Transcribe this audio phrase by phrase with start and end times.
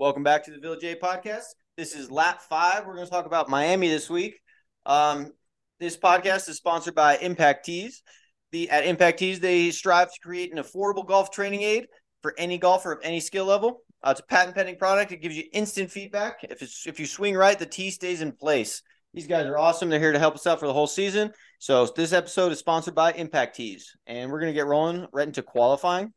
[0.00, 1.44] Welcome back to the Village A podcast.
[1.76, 2.86] This is lap five.
[2.86, 4.40] We're going to talk about Miami this week.
[4.86, 5.30] Um,
[5.78, 8.02] this podcast is sponsored by Impact Tees.
[8.50, 11.86] The at Impact Tees, they strive to create an affordable golf training aid
[12.22, 13.82] for any golfer of any skill level.
[14.02, 15.12] Uh, it's a patent pending product.
[15.12, 16.44] It gives you instant feedback.
[16.44, 18.80] If it's if you swing right, the tee stays in place.
[19.12, 19.90] These guys are awesome.
[19.90, 21.30] They're here to help us out for the whole season.
[21.58, 25.42] So this episode is sponsored by Impact Tees, and we're gonna get rolling right into
[25.42, 26.14] qualifying.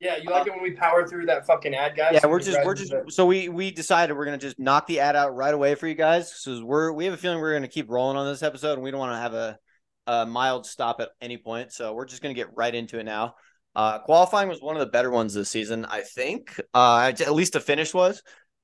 [0.00, 2.12] Yeah, you like it when we power through that fucking ad, guys?
[2.12, 5.16] Yeah, we're just we're just so we we decided we're gonna just knock the ad
[5.16, 6.32] out right away for you guys.
[6.32, 8.92] So we're we have a feeling we're gonna keep rolling on this episode, and we
[8.92, 9.58] don't want to have a,
[10.06, 11.72] a mild stop at any point.
[11.72, 13.34] So we're just gonna get right into it now.
[13.74, 16.60] Uh, qualifying was one of the better ones this season, I think.
[16.72, 18.22] Uh, at least the finish was.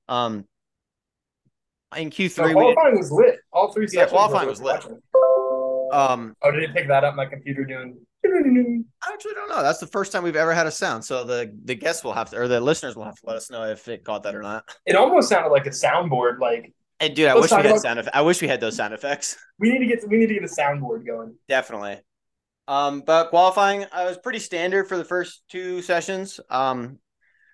[0.08, 0.44] Um,
[1.96, 3.36] in Q three, so qualifying was lit.
[3.52, 3.88] All three.
[3.92, 4.84] Yeah, qualifying was lit.
[5.92, 7.16] Um, oh, did it pick that up?
[7.16, 9.62] My computer doing I actually don't know.
[9.62, 11.04] That's the first time we've ever had a sound.
[11.04, 13.50] So the the guests will have to, or the listeners will have to let us
[13.50, 14.64] know if it caught that or not.
[14.86, 16.40] It almost sounded like a soundboard.
[16.40, 17.80] Like, and dude, I wish we had about...
[17.80, 18.08] sound.
[18.12, 19.36] I wish we had those sound effects.
[19.58, 21.34] We need to get we need to get a soundboard going.
[21.48, 21.98] Definitely.
[22.66, 26.40] Um, but qualifying, I was pretty standard for the first two sessions.
[26.48, 26.98] Um,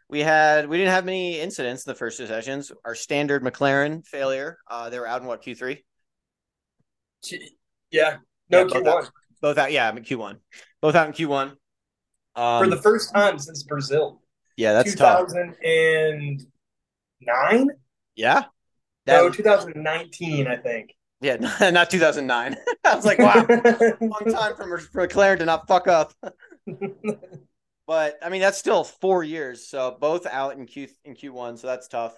[0.09, 2.71] we had we didn't have many incidents in the first two sessions.
[2.85, 4.59] Our standard McLaren failure.
[4.71, 5.85] Uh, they were out in what Q three.
[7.91, 8.19] Yeah,
[8.51, 9.07] no yeah, Q one.
[9.41, 10.37] Both out, yeah, I'm in Q1.
[10.81, 11.57] Both out in Q1.
[12.37, 14.23] Um, For the first time since Brazil.
[14.57, 17.69] Yeah, that's 2009?
[18.17, 18.45] Yeah.
[19.07, 20.95] That, no, 2019, I think.
[21.21, 21.37] Yeah,
[21.71, 22.57] not 2009.
[22.85, 23.35] I was like, wow,
[24.01, 26.13] long time for, for McLaren to not fuck up.
[27.87, 29.69] but I mean, that's still four years.
[29.69, 32.17] So both out in Q in Q1, so that's tough.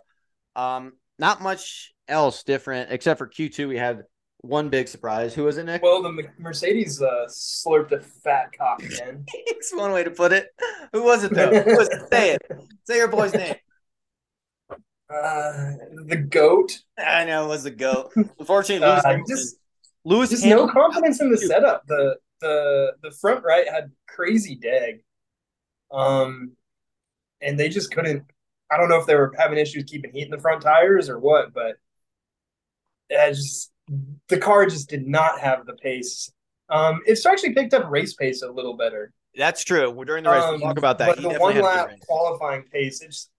[0.54, 3.68] Um, not much else different except for Q2.
[3.68, 4.04] We had
[4.42, 5.34] one big surprise.
[5.34, 5.82] Who was it, Nick?
[5.82, 9.24] Well, the Mercedes uh, slurped a fat cock, man.
[9.34, 10.48] it's one way to put it.
[10.92, 11.62] Who was it, though?
[11.62, 12.02] Who was it?
[12.12, 12.42] Say it.
[12.86, 13.54] Say your boy's name.
[14.70, 15.72] Uh,
[16.06, 16.78] the goat.
[16.98, 18.12] I know it was the goat.
[18.38, 19.56] Unfortunately, Lewis, uh, just
[20.04, 21.86] Lewis just no confidence in the setup.
[21.86, 25.04] The the the front right had crazy deg,
[25.90, 26.52] um,
[27.42, 28.24] and they just couldn't.
[28.70, 31.18] I don't know if they were having issues keeping heat in the front tires or
[31.18, 31.76] what, but
[33.10, 33.71] it just
[34.28, 36.32] the car just did not have the pace.
[36.68, 39.12] Um, it's actually picked up race pace a little better.
[39.34, 39.90] That's true.
[39.90, 41.08] We're During the race, um, we'll talk about that.
[41.08, 43.30] But he the one lap qualifying pace, it's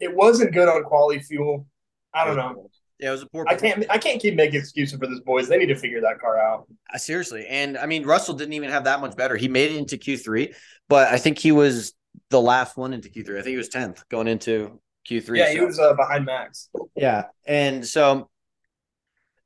[0.00, 1.66] it wasn't good on quality fuel.
[2.12, 2.70] I don't know.
[2.98, 3.44] Yeah, it was a poor.
[3.48, 3.84] I can't.
[3.90, 5.48] I can't keep making excuses for this, boys.
[5.48, 6.66] They need to figure that car out.
[6.92, 9.36] Uh, seriously, and I mean, Russell didn't even have that much better.
[9.36, 10.54] He made it into Q three,
[10.88, 11.92] but I think he was
[12.30, 13.38] the last one into Q three.
[13.38, 15.40] I think he was tenth going into Q three.
[15.40, 15.52] Yeah, so.
[15.52, 16.70] he was uh, behind Max.
[16.96, 18.30] Yeah, and so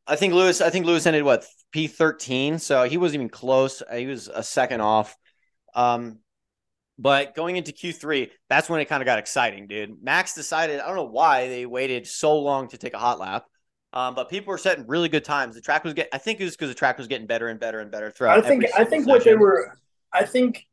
[0.08, 0.60] I think Lewis.
[0.60, 3.82] I think Lewis ended what P thirteen, so he wasn't even close.
[3.94, 5.16] He was a second off.
[5.74, 6.20] Um,
[6.98, 10.02] but going into Q three, that's when it kind of got exciting, dude.
[10.02, 10.80] Max decided.
[10.80, 13.44] I don't know why they waited so long to take a hot lap.
[13.92, 15.54] Um, but people were setting really good times.
[15.54, 16.10] The track was getting.
[16.12, 18.44] I think it was because the track was getting better and better and better throughout.
[18.44, 18.64] I think.
[18.76, 19.06] I think session.
[19.06, 19.76] what they were.
[20.12, 20.66] I think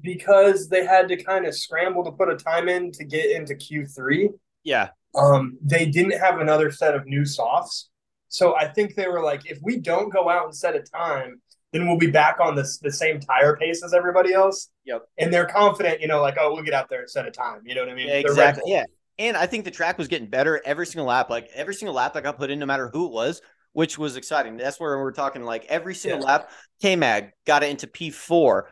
[0.00, 3.54] because they had to kind of scramble to put a time in to get into
[3.54, 4.30] Q three.
[4.62, 4.90] Yeah.
[5.14, 7.88] Um, they didn't have another set of new softs.
[8.34, 11.40] So I think they were like, if we don't go out and set a time,
[11.72, 14.70] then we'll be back on this the same tire pace as everybody else.
[14.86, 15.02] Yep.
[15.18, 17.60] And they're confident, you know, like, oh, we'll get out there and set a time.
[17.64, 18.08] You know what I mean?
[18.08, 18.64] Yeah, exactly.
[18.66, 18.86] Yeah.
[19.20, 21.30] And I think the track was getting better every single lap.
[21.30, 23.40] Like every single lap that got put in, no matter who it was,
[23.72, 24.56] which was exciting.
[24.56, 26.26] That's where we're talking like every single yeah.
[26.26, 26.50] lap,
[26.82, 28.62] K Mag got it into P4.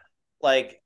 [0.40, 0.82] Like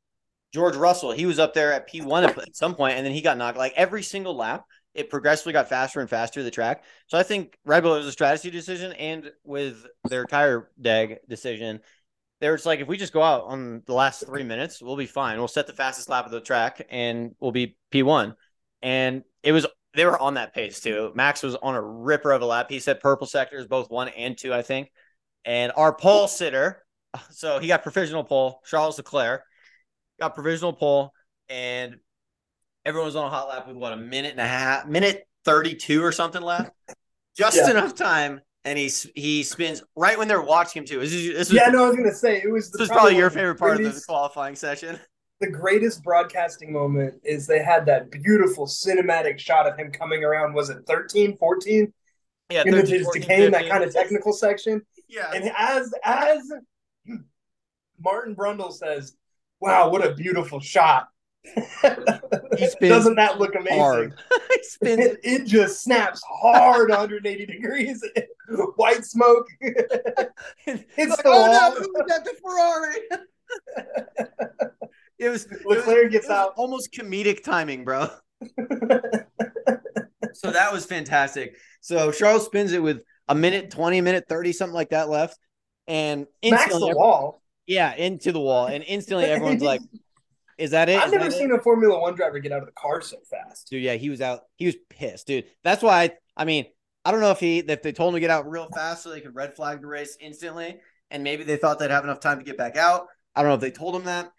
[0.52, 3.38] George Russell, he was up there at P1 at some point, and then he got
[3.38, 3.56] knocked.
[3.56, 4.64] Like every single lap,
[4.96, 6.84] it progressively got faster and faster the track.
[7.06, 11.80] So I think Red Bull was a strategy decision, and with their tire deg decision,
[12.40, 15.06] they were like, if we just go out on the last three minutes, we'll be
[15.06, 15.38] fine.
[15.38, 18.34] We'll set the fastest lap of the track, and we'll be P one.
[18.82, 21.12] And it was they were on that pace too.
[21.14, 22.70] Max was on a ripper of a lap.
[22.70, 24.90] He said purple sectors, both one and two, I think.
[25.44, 26.84] And our pole sitter,
[27.30, 28.60] so he got provisional pole.
[28.66, 29.42] Charles Leclerc
[30.20, 31.12] got provisional pole,
[31.48, 31.98] and
[32.86, 36.04] Everyone was on a hot lap with what a minute and a half, minute thirty-two
[36.04, 36.70] or something left,
[37.36, 37.72] just yeah.
[37.72, 38.40] enough time.
[38.64, 41.00] And he he spins right when they're watching him too.
[41.00, 42.70] This, is, this was, yeah, no, I was gonna say it was.
[42.70, 45.00] This was probably your favorite part of the qualifying session.
[45.40, 50.54] The greatest broadcasting moment is they had that beautiful cinematic shot of him coming around.
[50.54, 51.92] Was it 13, 14?
[52.50, 54.80] Yeah, 13, into his decaying that kind of technical section.
[55.08, 56.52] Yeah, and as as
[58.00, 59.16] Martin Brundle says,
[59.60, 61.08] "Wow, what a beautiful shot."
[62.80, 64.12] Doesn't that look amazing?
[64.82, 68.04] it, it, just snaps hard 180 degrees.
[68.76, 69.46] White smoke.
[69.60, 70.30] it's
[70.66, 72.96] like, oh no, who got the Ferrari?
[75.18, 76.52] it was Leclerc gets out.
[76.56, 78.08] Almost comedic timing, bro.
[80.32, 81.56] so that was fantastic.
[81.80, 85.38] So Charles spins it with a minute, 20, minute 30, something like that left.
[85.86, 87.42] And Max the wall.
[87.66, 88.66] Yeah, into the wall.
[88.66, 89.80] And instantly everyone's like,
[90.58, 90.98] is that it?
[90.98, 91.54] I've Is never seen it?
[91.54, 93.68] a Formula One driver get out of the car so fast.
[93.70, 94.40] Dude, yeah, he was out.
[94.56, 95.44] He was pissed, dude.
[95.64, 96.66] That's why I, I mean,
[97.04, 99.10] I don't know if he if they told him to get out real fast so
[99.10, 100.78] they could red flag the race instantly,
[101.10, 103.06] and maybe they thought they'd have enough time to get back out.
[103.34, 104.32] I don't know if they told him that,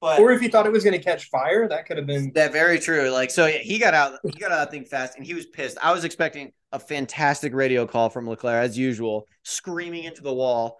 [0.00, 2.32] but Or if he thought it was going to catch fire, that could have been.
[2.34, 3.10] that very true.
[3.10, 4.18] Like so, yeah, he got out.
[4.24, 5.76] He got out of that thing fast, and he was pissed.
[5.82, 10.78] I was expecting a fantastic radio call from Leclerc as usual, screaming into the wall,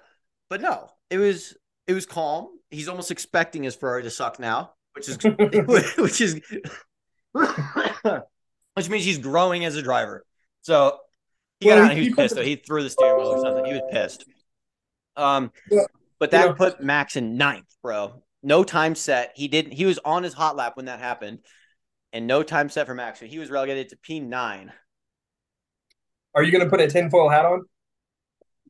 [0.49, 1.57] but no, it was
[1.89, 2.49] it was calm.
[2.71, 5.17] He's almost expecting his Ferrari to suck now, which is
[5.99, 6.41] which is
[8.75, 10.25] which means he's growing as a driver.
[10.63, 10.99] So
[11.61, 12.35] he Well, got out he- he was pissed.
[12.37, 12.43] though.
[12.43, 13.65] He threw the steering wheel or something.
[13.65, 14.25] He was pissed.
[15.17, 15.83] Um, Yeah.
[16.19, 18.23] but that know- put Max in ninth, bro.
[18.43, 19.33] No time set.
[19.35, 19.73] He didn't.
[19.73, 21.41] He was on his hot lap when that happened,
[22.13, 23.19] and no time set for Max.
[23.19, 24.73] So he was relegated to P nine.
[26.35, 27.63] Are you going to put a tinfoil hat on?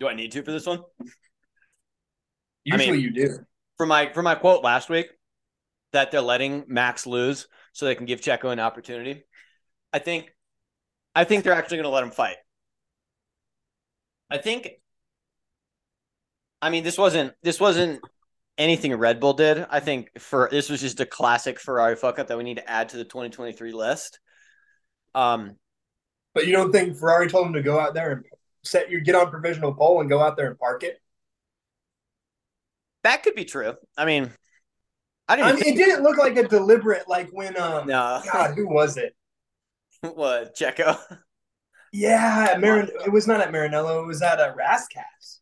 [0.01, 0.81] Do I need to for this one?
[2.73, 3.39] Usually mean- you do.
[3.77, 5.07] For my for my quote last week,
[5.93, 9.25] that they're letting Max lose so they can give Checo an opportunity.
[9.93, 10.35] I think,
[11.15, 12.37] I think they're actually going to let him fight.
[14.31, 14.69] I think.
[16.61, 18.01] I mean, this wasn't this wasn't
[18.59, 19.65] anything Red Bull did.
[19.71, 22.69] I think for this was just a classic Ferrari fuck up that we need to
[22.69, 24.19] add to the 2023 list.
[25.15, 25.57] Um,
[26.35, 28.25] But you don't think Ferrari told him to go out there and
[28.65, 31.01] set your get on provisional pole and go out there and park it?
[33.09, 33.75] That could be true.
[33.97, 34.31] I mean,
[35.29, 35.55] I I didn't.
[35.55, 39.15] mean, it didn't look like a deliberate like when um no, God, who was it?
[40.01, 40.99] what Checo?
[41.93, 45.41] Yeah, Marin- it was not at Maranello, it was at a Rascasse.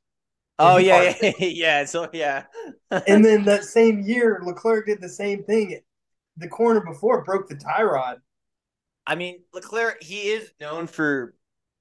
[0.58, 1.84] Oh yeah, yeah, yeah.
[1.84, 2.44] So yeah,
[3.06, 5.80] And then that same year, Leclerc did the same thing.
[6.36, 8.20] The corner before broke the tie rod.
[9.06, 11.34] I mean, Leclerc, he is known for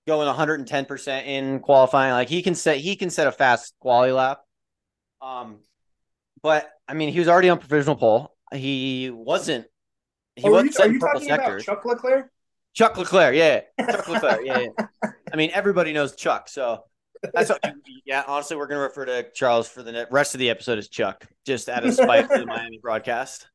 [0.08, 2.12] going 110% in qualifying.
[2.14, 4.42] Like he can set he can set a fast quality lap.
[5.22, 5.60] Um
[6.46, 8.36] but I mean, he was already on provisional poll.
[8.54, 9.66] He wasn't
[10.36, 12.30] he Oh, wasn't you, are you talking about Chuck Leclerc?
[12.76, 13.62] Chuck Leclerc, yeah.
[13.84, 15.10] Chuck Leclerc, yeah, yeah.
[15.34, 16.84] I mean, everybody knows Chuck, so
[17.34, 17.64] that's what,
[18.06, 18.24] yeah.
[18.28, 21.68] Honestly, we're gonna refer to Charles for the rest of the episode as Chuck, just
[21.68, 23.48] out of spite for the Miami broadcast.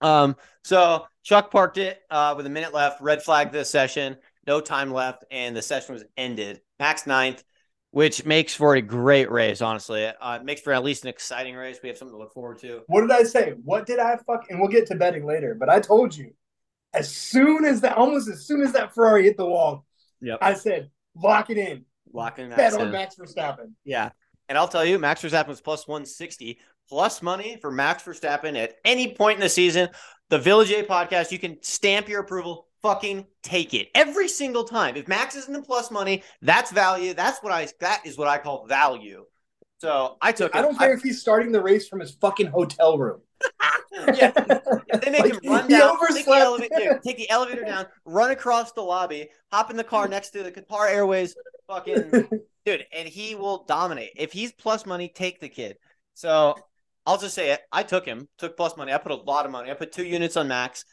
[0.00, 4.62] Um, so Chuck parked it uh, with a minute left, red flag this session, no
[4.62, 6.62] time left, and the session was ended.
[6.78, 7.44] Max ninth,
[7.90, 9.60] which makes for a great race.
[9.62, 11.78] Honestly, uh, it makes for at least an exciting race.
[11.82, 12.82] We have something to look forward to.
[12.86, 13.54] What did I say?
[13.64, 14.44] What did I fuck?
[14.50, 16.32] And we'll get to betting later, but I told you,
[16.94, 19.84] as soon as that, almost as soon as that Ferrari hit the wall,
[20.20, 21.84] Yep, I said, lock it in.
[22.12, 22.86] locking Max Bet in.
[22.86, 23.72] on Max Verstappen.
[23.84, 24.10] Yeah.
[24.48, 26.58] And I'll tell you, Max Verstappen was plus 160,
[26.88, 29.90] plus money for Max Verstappen at any point in the season.
[30.30, 32.66] The Village A podcast, you can stamp your approval.
[32.82, 34.96] Fucking take it every single time.
[34.96, 37.12] If Max isn't in plus money, that's value.
[37.12, 39.24] That's what I that is what I call value.
[39.78, 40.58] So I took it.
[40.58, 43.20] I don't care if he's starting the race from his fucking hotel room.
[44.14, 44.32] yeah,
[44.88, 48.32] if they make Like, him run down, take the, elevator, take the elevator down, run
[48.32, 51.36] across the lobby, hop in the car next to the Qatar Airways,
[51.68, 52.10] fucking
[52.66, 54.10] dude, and he will dominate.
[54.16, 55.76] If he's plus money, take the kid.
[56.14, 56.56] So
[57.06, 57.60] I'll just say it.
[57.72, 58.92] I took him, took plus money.
[58.92, 59.70] I put a lot of money.
[59.70, 60.84] I put two units on Max,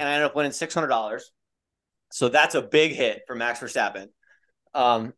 [0.00, 1.30] and I ended up winning six hundred dollars.
[2.10, 4.06] So that's a big hit for Max Verstappen.
[4.74, 5.12] Um,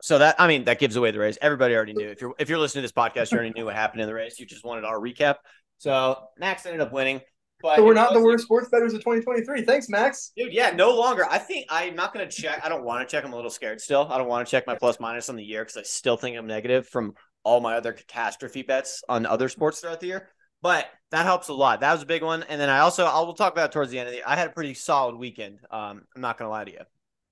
[0.00, 1.38] so that I mean that gives away the race.
[1.40, 2.08] Everybody already knew.
[2.08, 4.14] If you're if you're listening to this podcast, you already knew what happened in the
[4.14, 4.40] race.
[4.40, 5.36] You just wanted our recap.
[5.78, 7.20] So Max ended up winning.
[7.60, 9.62] But so we're not the worst sports bettors of 2023.
[9.62, 10.32] Thanks, Max.
[10.36, 11.24] Dude, yeah, no longer.
[11.30, 12.60] I think I'm not going to check.
[12.64, 13.24] I don't want to check.
[13.24, 14.08] I'm a little scared still.
[14.10, 16.36] I don't want to check my plus minus on the year because I still think
[16.36, 17.14] I'm negative from
[17.44, 20.28] all my other catastrophe bets on other sports throughout the year.
[20.62, 21.80] But that helps a lot.
[21.80, 22.44] That was a big one.
[22.44, 24.22] And then I also, I will talk about towards the end of the.
[24.28, 25.58] I had a pretty solid weekend.
[25.70, 26.80] Um, I'm not going to lie to you.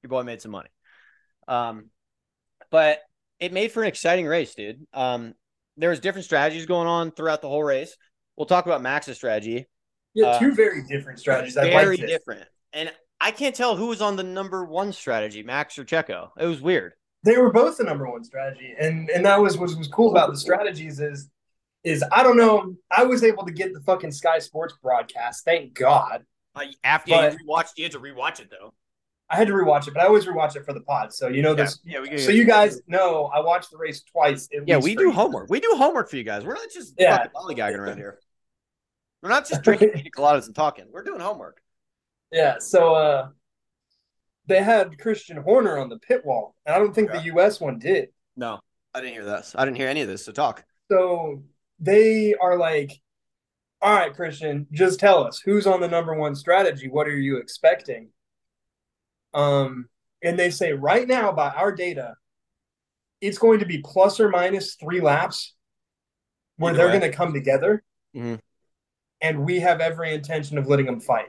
[0.03, 0.69] Your boy made some money.
[1.49, 1.87] Um,
[2.71, 3.01] but
[3.39, 4.87] it made for an exciting race, dude.
[4.93, 5.35] Um,
[5.77, 7.97] there was different strategies going on throughout the whole race.
[8.37, 9.67] We'll talk about Max's strategy
[10.15, 11.57] Yeah, Uh, two very different strategies.
[11.57, 12.49] I very like different.
[12.73, 16.31] And I can't tell who was on the number one strategy, Max or Checo.
[16.39, 16.95] It was weird.
[17.25, 20.31] They were both the number one strategy, and and that was what was cool about
[20.31, 21.29] the strategies is
[21.85, 22.77] is I don't know.
[22.91, 25.45] I was able to get the fucking Sky Sports broadcast.
[25.45, 26.25] Thank God.
[26.55, 28.75] Uh, after But- you rewatched, you had to rewatch it though.
[29.33, 31.13] I had to rewatch it, but I always rewatch it for the pod.
[31.15, 31.79] So you know this.
[31.85, 34.49] yeah, we So you guys know I watched the race twice.
[34.53, 35.15] at Yeah, least we do each.
[35.15, 35.49] homework.
[35.49, 36.45] We do homework for you guys.
[36.45, 37.17] We're not just Yeah.
[37.17, 38.19] fucking lollygagging around here.
[39.23, 40.87] We're not just drinking pina coladas and talking.
[40.91, 41.63] We're doing homework.
[42.33, 42.57] Yeah.
[42.59, 43.29] So uh,
[44.47, 47.19] they had Christian Horner on the pit wall, and I don't think Okay.
[47.21, 47.61] the U.S.
[47.61, 48.09] one did.
[48.37, 48.59] No,
[48.95, 49.55] I didn't hear this.
[49.57, 50.25] I didn't hear any of this.
[50.25, 50.65] So talk.
[50.91, 51.45] So
[51.81, 52.93] they are like,
[53.83, 56.89] all right, Christian, just tell us who's on the number one strategy.
[56.89, 58.11] What are you expecting?
[59.33, 59.89] Um,
[60.23, 62.15] and they say right now by our data,
[63.21, 65.55] it's going to be plus or minus three laps
[66.57, 67.83] where they're going to come together.
[68.15, 68.37] Mm-hmm.
[69.23, 71.29] And we have every intention of letting them fight.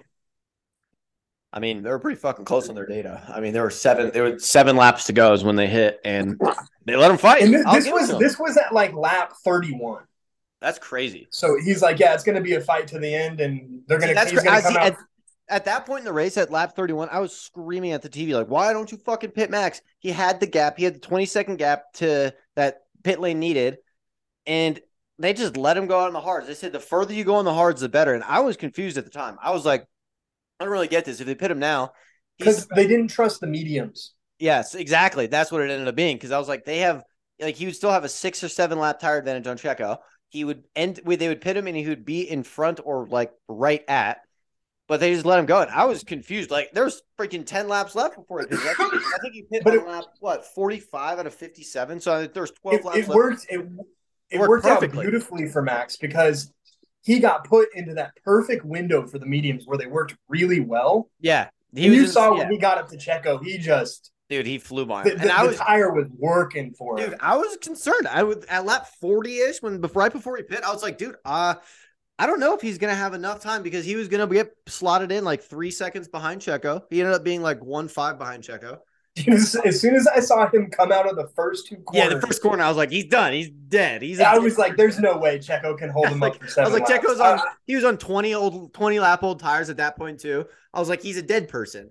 [1.54, 3.22] I mean, they were pretty fucking close on their data.
[3.28, 4.12] I mean, there were seven.
[4.14, 6.40] There were seven laps to go is when they hit, and
[6.86, 7.42] they let them fight.
[7.42, 10.04] And this, this was this was at like lap thirty-one.
[10.62, 11.28] That's crazy.
[11.32, 14.00] So he's like, "Yeah, it's going to be a fight to the end, and they're
[14.00, 14.78] going to." To come out.
[14.78, 14.98] At,
[15.50, 18.34] at that point in the race, at lap thirty-one, I was screaming at the TV
[18.34, 20.78] like, "Why don't you fucking pit Max?" He had the gap.
[20.78, 23.78] He had the twenty-second gap to that pit lane needed,
[24.46, 24.80] and
[25.18, 26.48] they just let him go out on the hards.
[26.48, 28.14] They said the further you go on the hards, the better.
[28.14, 29.38] And I was confused at the time.
[29.42, 29.86] I was like,
[30.60, 31.20] I don't really get this.
[31.20, 31.94] If they pit him now,
[32.38, 34.14] because they didn't trust the mediums.
[34.38, 35.26] Yes, exactly.
[35.28, 36.18] That's what it ended up being.
[36.18, 37.04] Because I was like, they have
[37.40, 39.98] like he would still have a six or seven lap tire advantage on Checo.
[40.32, 43.34] He would end they would pit him and he would be in front or like
[43.50, 44.22] right at,
[44.88, 45.62] but they just let him go.
[45.62, 46.50] And I was confused.
[46.50, 48.60] Like there's freaking ten laps left before he pit.
[48.64, 51.64] I think, I think he pit on it, lap what forty five out of fifty
[51.64, 52.00] seven.
[52.00, 52.98] So there's twelve it, laps.
[52.98, 53.16] It left.
[53.16, 53.46] worked.
[53.50, 53.60] It,
[54.30, 56.54] it, worked, worked out beautifully for Max because
[57.04, 61.10] he got put into that perfect window for the mediums where they worked really well.
[61.20, 61.50] Yeah.
[61.74, 65.04] He you saw when he got up to Checo, he just dude, he flew by.
[65.04, 67.12] The, the, and I was, tire was working for dude, him.
[67.12, 68.08] Dude, I was concerned.
[68.08, 71.16] I was at lap 40-ish when before right before he pit, I was like, dude,
[71.24, 71.56] uh,
[72.18, 75.12] I don't know if he's gonna have enough time because he was gonna get slotted
[75.12, 76.84] in like three seconds behind Checo.
[76.90, 78.80] He ended up being like one five behind Checo.
[79.28, 82.26] as soon as I saw him come out of the first two corners, yeah, the
[82.26, 84.02] first corner, I was like, he's done, he's dead.
[84.02, 84.22] He's.
[84.22, 86.72] I was like, there's no way Checo can hold him like, up for seven.
[86.72, 87.06] I was like, laps.
[87.06, 87.40] Checo's on.
[87.40, 90.46] Uh, he was on twenty old, twenty lap old tires at that point too.
[90.74, 91.90] I was like, he's a dead person.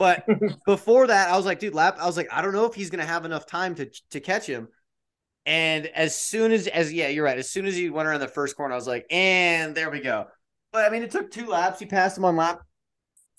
[0.00, 0.26] But
[0.66, 1.98] before that, I was like, dude, lap.
[2.00, 4.46] I was like, I don't know if he's gonna have enough time to to catch
[4.46, 4.68] him.
[5.44, 7.38] And as soon as as yeah, you're right.
[7.38, 10.00] As soon as he went around the first corner, I was like, and there we
[10.00, 10.26] go.
[10.72, 11.78] But I mean, it took two laps.
[11.78, 12.62] He passed him on lap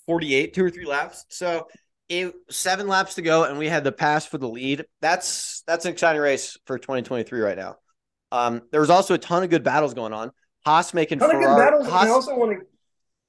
[0.06, 1.24] 48, two or three laps.
[1.30, 1.66] So
[2.08, 4.84] it, seven laps to go, and we had the pass for the lead.
[5.00, 7.76] That's that's an exciting race for 2023 right now.
[8.30, 10.30] Um, there was also a ton of good battles going on.
[10.64, 11.44] Haas making ton Ferrari.
[11.44, 11.88] of good battles.
[11.88, 12.66] Haas, I also want to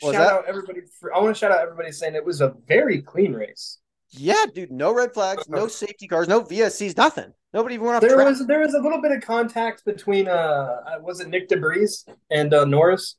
[0.02, 0.82] shout out everybody.
[1.00, 3.80] For, I want to shout out everybody saying it was a very clean race.
[4.10, 4.72] Yeah, dude.
[4.72, 7.34] No red flags, no safety cars, no VSCs, nothing.
[7.54, 8.02] Nobody even went off.
[8.02, 8.28] There track.
[8.28, 11.58] was there was a little bit of contact between uh, uh was it Nyck de
[11.58, 13.16] Vries and uh, Norris?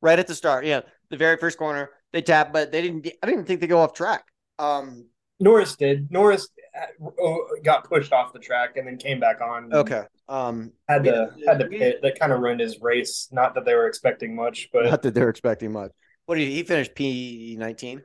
[0.00, 0.80] Right at the start, yeah,
[1.10, 3.08] the very first corner they tapped, but they didn't.
[3.22, 4.24] I didn't think they go off track.
[4.58, 5.06] Um,
[5.38, 6.10] Norris did.
[6.10, 6.48] Norris
[7.62, 9.72] got pushed off the track and then came back on.
[9.72, 10.04] Okay.
[10.28, 12.00] Um, had to yeah, had to pit.
[12.02, 13.28] That kind of ruined his race.
[13.32, 15.90] Not that they were expecting much, but not that they're expecting much.
[16.26, 16.88] What did he, he finish?
[16.94, 18.02] P nineteen.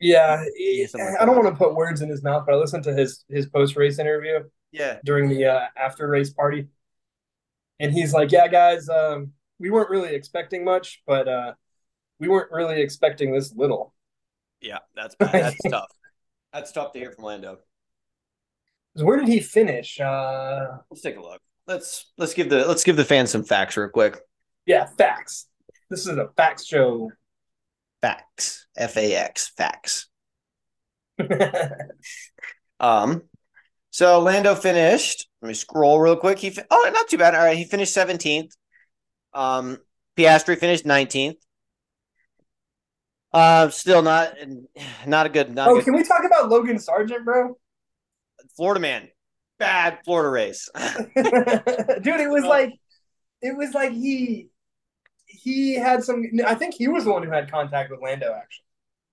[0.00, 0.86] Yeah, he,
[1.20, 3.46] I don't want to put words in his mouth, but I listened to his his
[3.46, 4.40] post race interview.
[4.72, 6.68] Yeah, during the uh, after race party,
[7.78, 11.52] and he's like, "Yeah, guys, um, we weren't really expecting much, but uh,
[12.18, 13.94] we weren't really expecting this little."
[14.62, 15.90] Yeah, that's that's tough.
[16.56, 17.58] That's tough to hear from Lando.
[18.94, 20.00] Where did he finish?
[20.00, 21.42] Uh, let's take a look.
[21.66, 24.18] Let's let's give the let's give the fans some facts real quick.
[24.64, 25.48] Yeah, facts.
[25.90, 27.10] This is a facts show.
[28.00, 28.66] Facts.
[28.74, 29.52] F A X.
[29.54, 30.08] Facts.
[32.80, 33.20] um.
[33.90, 35.28] So Lando finished.
[35.42, 36.38] Let me scroll real quick.
[36.38, 37.34] He oh, not too bad.
[37.34, 38.56] All right, he finished seventeenth.
[39.34, 39.76] Um,
[40.16, 41.36] Piastri finished nineteenth.
[43.36, 44.34] Uh, still not
[45.06, 45.54] not a good.
[45.54, 47.58] Not oh, a good, can we talk about Logan Sargent, bro?
[48.56, 49.08] Florida man,
[49.58, 50.86] bad Florida race, dude.
[51.16, 52.72] It was like,
[53.42, 54.48] it was like he
[55.26, 56.24] he had some.
[56.46, 58.32] I think he was the one who had contact with Lando.
[58.34, 58.64] Actually,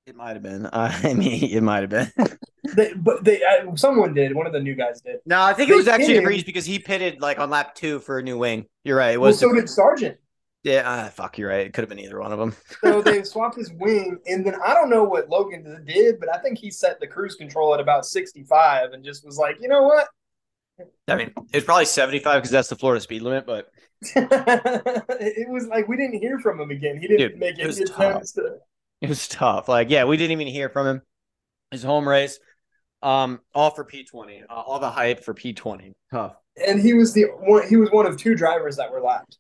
[0.06, 0.68] it might have been.
[0.68, 2.10] Uh, I mean, it might have been.
[2.78, 4.34] they, but they, uh, someone did.
[4.34, 5.18] One of the new guys did.
[5.26, 8.00] No, I think they it was actually Reese because he pitted like on lap two
[8.00, 8.68] for a new wing.
[8.86, 9.16] You're right.
[9.16, 9.42] It was.
[9.42, 10.18] Well, so did Sargent.
[10.64, 11.68] Yeah, uh, fuck, you're right.
[11.68, 12.56] It could have been either one of them.
[12.82, 16.38] so they swapped his wing, and then I don't know what Logan did, but I
[16.38, 19.84] think he set the cruise control at about 65 and just was like, you know
[19.84, 20.08] what?
[21.08, 23.68] I mean, it's probably 75 because that's the Florida speed limit, but
[24.02, 26.98] it was like we didn't hear from him again.
[27.00, 28.58] He didn't Dude, make any attempts to.
[29.02, 29.68] It was tough.
[29.68, 31.02] Like, yeah, we didn't even hear from him.
[31.72, 32.40] His home race,
[33.02, 35.92] um, all for P20, uh, all the hype for P20.
[36.12, 36.36] Tough.
[36.66, 37.68] And he was the one.
[37.68, 39.38] He was one of two drivers that were lapped.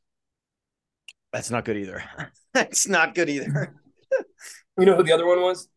[1.33, 2.03] That's not good either.
[2.53, 3.75] That's not good either.
[4.77, 5.67] you know who the other one was?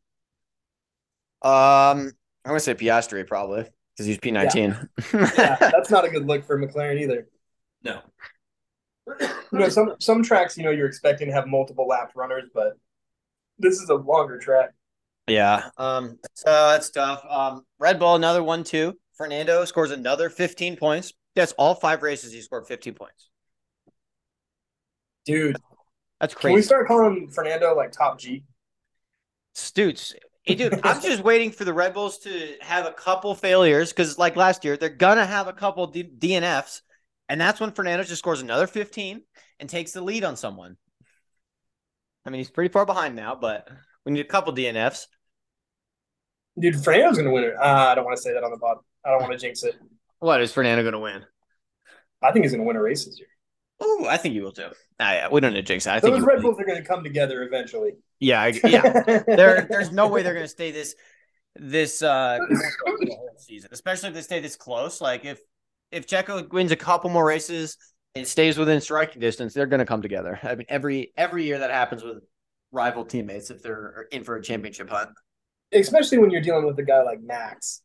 [1.42, 2.12] Um,
[2.44, 4.88] I'm gonna say Piastri probably because he's P19.
[5.12, 5.32] Yeah.
[5.38, 7.28] yeah, that's not a good look for McLaren either.
[7.82, 8.00] No.
[9.52, 12.76] You know, some some tracks, you know, you're expecting to have multiple lap runners, but
[13.60, 14.70] this is a longer track.
[15.28, 15.70] Yeah.
[15.78, 16.18] Um.
[16.34, 17.24] So that's tough.
[17.26, 17.64] Um.
[17.78, 18.98] Red Bull, another one too.
[19.14, 21.12] Fernando scores another 15 points.
[21.36, 23.30] That's all five races he scored 15 points.
[25.26, 25.56] Dude,
[26.20, 26.52] that's crazy.
[26.52, 28.44] Can we start calling Fernando like top G?
[29.54, 30.14] Stutes.
[30.44, 34.16] Hey, dude, I'm just waiting for the Red Bulls to have a couple failures because,
[34.16, 36.82] like last year, they're gonna have a couple D- DNFs,
[37.28, 39.22] and that's when Fernando just scores another 15
[39.58, 40.76] and takes the lead on someone.
[42.24, 43.68] I mean, he's pretty far behind now, but
[44.04, 45.06] we need a couple DNFs.
[46.58, 47.54] Dude, Fernando's gonna win it.
[47.56, 48.78] Uh, I don't want to say that on the pod.
[49.04, 49.74] I don't want to jinx it.
[50.20, 51.24] What is Fernando gonna win?
[52.22, 53.28] I think he's gonna win a race this year.
[53.80, 54.70] Oh, I think he will too.
[54.98, 55.90] Ah, yeah, we don't need to jinx it.
[55.90, 57.92] I Those think Red Bulls are gonna come together eventually.
[58.20, 59.22] Yeah, I, yeah.
[59.26, 60.94] there, there's no way they're gonna stay this
[61.56, 62.38] this uh
[63.36, 65.00] season, especially if they stay this close.
[65.00, 65.40] Like if
[65.90, 67.76] if Checo wins a couple more races
[68.14, 70.38] and stays within striking distance, they're gonna come together.
[70.42, 72.22] I mean, every every year that happens with
[72.72, 75.10] rival teammates if they're in for a championship hunt.
[75.72, 77.82] Especially when you're dealing with a guy like Max.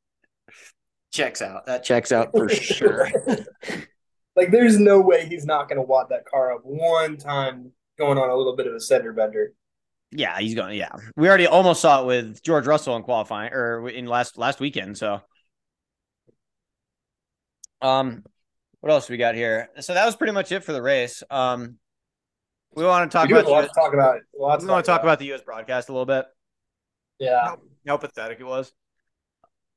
[1.12, 1.66] Checks out.
[1.66, 3.10] That checks out for sure.
[4.36, 8.30] Like there's no way he's not gonna wad that car up one time going on
[8.30, 9.54] a little bit of a center bender.
[10.12, 10.78] Yeah, he's going.
[10.78, 14.60] Yeah, we already almost saw it with George Russell in qualifying or in last last
[14.60, 14.98] weekend.
[14.98, 15.22] So,
[17.82, 18.24] um,
[18.82, 19.70] what else we got here?
[19.80, 21.24] So that was pretty much it for the race.
[21.30, 21.78] Um,
[22.74, 23.46] we want to talk We about.
[23.46, 24.16] have a lot to talk about.
[24.18, 25.42] A lot we want to talk about the U.S.
[25.42, 26.26] broadcast a little bit.
[27.20, 27.56] Yeah.
[27.88, 28.72] How pathetic it was.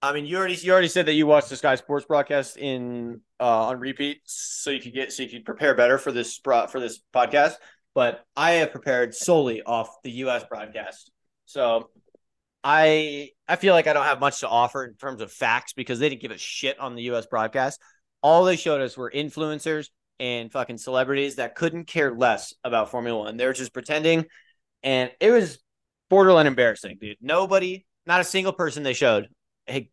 [0.05, 3.23] I mean, you already you already said that you watched the Sky Sports broadcast in
[3.41, 6.79] uh, on repeat, so you could get so you could prepare better for this for
[6.79, 7.55] this podcast.
[7.95, 10.45] But I have prepared solely off the U.S.
[10.47, 11.11] broadcast,
[11.47, 11.89] so
[12.63, 16.01] I I feel like I don't have much to offer in terms of facts because
[16.01, 17.25] they didn't give a shit on the U.S.
[17.27, 17.81] broadcast.
[18.23, 19.89] All they showed us were influencers
[20.21, 23.39] and fucking celebrities that couldn't care less about Formula One.
[23.39, 24.27] They were just pretending,
[24.83, 25.61] and it was
[26.11, 27.17] borderline embarrassing, dude.
[27.23, 29.29] Nobody, not a single person they showed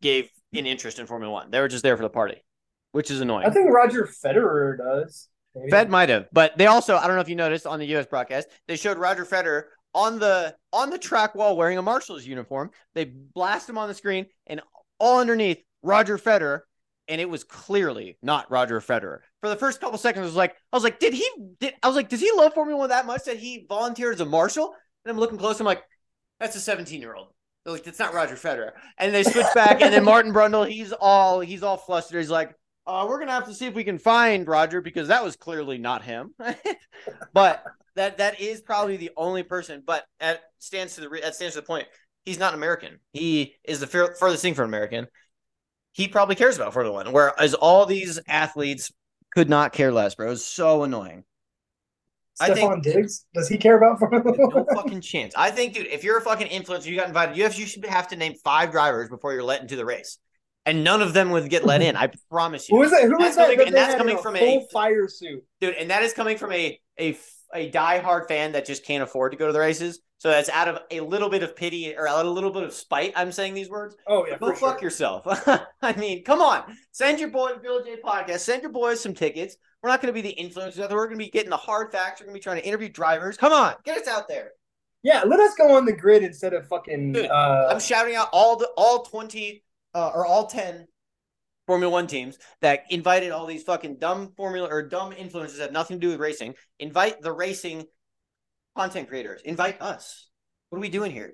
[0.01, 1.51] gave an interest in Formula One.
[1.51, 2.43] They were just there for the party,
[2.91, 3.45] which is annoying.
[3.45, 5.27] I think Roger Federer does.
[5.55, 5.69] Maybe.
[5.69, 8.05] Fed might have, but they also I don't know if you noticed on the U.S.
[8.05, 9.63] broadcast they showed Roger Federer
[9.93, 12.71] on the on the track wall wearing a Marshalls uniform.
[12.95, 14.61] They blast him on the screen, and
[14.99, 16.61] all underneath Roger Federer,
[17.07, 19.19] and it was clearly not Roger Federer.
[19.41, 21.29] For the first couple seconds, I was like, I was like, did he?
[21.59, 24.21] Did I was like, does he love Formula One that much that he volunteered as
[24.21, 24.73] a marshal?
[25.03, 25.59] And I'm looking close.
[25.59, 25.83] I'm like,
[26.39, 27.27] that's a 17 year old.
[27.65, 28.71] Like, it's not Roger Federer.
[28.97, 32.19] And they switch back, and then Martin Brundle, he's all he's all flustered.
[32.19, 32.55] He's like,
[32.87, 35.77] uh, we're gonna have to see if we can find Roger because that was clearly
[35.77, 36.33] not him.
[37.33, 37.63] but
[37.95, 39.83] that that is probably the only person.
[39.85, 41.87] But that stands to the that stands to the point.
[42.25, 42.99] He's not American.
[43.13, 45.07] He is the fur- furthest thing from American.
[45.91, 48.91] He probably cares about Formula One, whereas all these athletes
[49.33, 50.27] could not care less, bro.
[50.27, 51.25] It was so annoying.
[52.39, 55.33] I think- Diggs, does he care about no fucking chance.
[55.35, 57.37] I think, dude, if you're a fucking influencer, you got invited.
[57.37, 60.17] You have you should have to name five drivers before you're let into the race,
[60.65, 61.95] and none of them would get let in.
[61.97, 62.77] I promise you.
[62.77, 63.03] Who is that?
[63.03, 65.43] Who That's is coming- that and that's coming a from a- fire suit.
[65.59, 67.17] dude, and that is coming from a a
[67.53, 69.99] a diehard fan that just can't afford to go to the races.
[70.19, 73.11] So that's out of a little bit of pity or a little bit of spite.
[73.15, 73.95] I'm saying these words.
[74.07, 74.83] Oh yeah, Go fuck sure.
[74.87, 75.23] yourself.
[75.81, 76.77] I mean, come on.
[76.91, 78.39] Send your boy Bill J podcast.
[78.41, 79.57] Send your boys some tickets.
[79.81, 80.77] We're not going to be the influencers.
[80.77, 82.21] We're going to be getting the hard facts.
[82.21, 83.37] We're going to be trying to interview drivers.
[83.37, 84.51] Come on, get us out there.
[85.03, 87.13] Yeah, let us go on the grid instead of fucking.
[87.13, 89.63] Dude, uh, I'm shouting out all the all twenty
[89.95, 90.87] uh, or all ten
[91.65, 95.71] Formula One teams that invited all these fucking dumb Formula or dumb influencers that have
[95.71, 96.53] nothing to do with racing.
[96.79, 97.85] Invite the racing
[98.77, 99.41] content creators.
[99.41, 100.29] Invite us.
[100.69, 101.33] What are we doing here?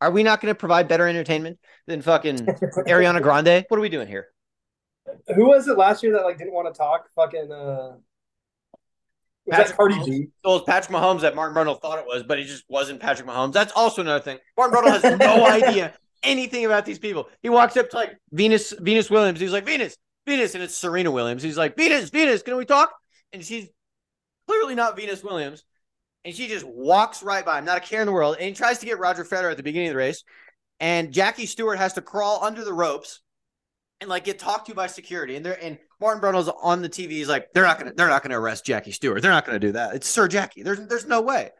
[0.00, 2.36] Are we not going to provide better entertainment than fucking
[2.88, 3.66] Ariana Grande?
[3.68, 4.28] What are we doing here?
[5.34, 7.08] Who was it last year that like didn't want to talk?
[7.14, 7.52] Fucking.
[7.52, 7.96] Uh,
[9.46, 10.06] was Patrick that Cardi Mahomes.
[10.06, 10.26] B?
[10.44, 13.26] So it's Patrick Mahomes that Martin Brundle thought it was, but he just wasn't Patrick
[13.26, 13.52] Mahomes.
[13.52, 14.38] That's also another thing.
[14.56, 17.28] Martin Brundle has no idea anything about these people.
[17.42, 19.40] He walks up to like Venus, Venus Williams.
[19.40, 21.42] He's like, Venus, Venus, and it's Serena Williams.
[21.42, 22.92] He's like, Venus, Venus, can we talk?
[23.32, 23.68] And she's
[24.46, 25.64] clearly not Venus Williams.
[26.24, 28.36] And she just walks right by him, not a care in the world.
[28.38, 30.22] And he tries to get Roger Federer at the beginning of the race.
[30.78, 33.20] And Jackie Stewart has to crawl under the ropes
[34.00, 35.36] and like get talked to by security.
[35.36, 37.10] And they're and Martin Brundle's on the TV.
[37.10, 39.22] He's like, they're not gonna, they're not gonna arrest Jackie Stewart.
[39.22, 39.94] They're not gonna do that.
[39.94, 40.62] It's Sir Jackie.
[40.62, 41.50] There's there's no way.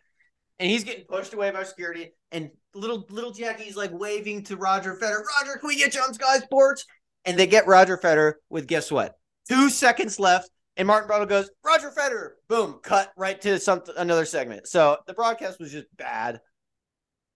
[0.59, 2.13] And he's getting pushed away by security.
[2.33, 5.23] And little little Jackie's like waving to Roger Federer.
[5.39, 6.87] Roger, can we get you on Sky Sports?
[7.25, 9.15] And they get Roger Federer with guess what?
[9.49, 10.51] Two seconds left.
[10.77, 12.31] And Martin Brundle goes, Roger Federer.
[12.49, 14.67] Boom, cut right to some another segment.
[14.67, 16.41] So the broadcast was just bad.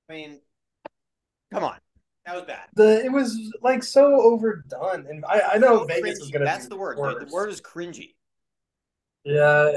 [0.09, 0.41] I mean,
[1.53, 1.77] come on.
[2.27, 2.69] That was bad.
[2.75, 6.45] The it was like so overdone, and I I know So Vegas is gonna.
[6.45, 6.99] That's be the word.
[6.99, 7.29] worse.
[7.29, 8.15] The word is cringy.
[9.25, 9.73] Yeah,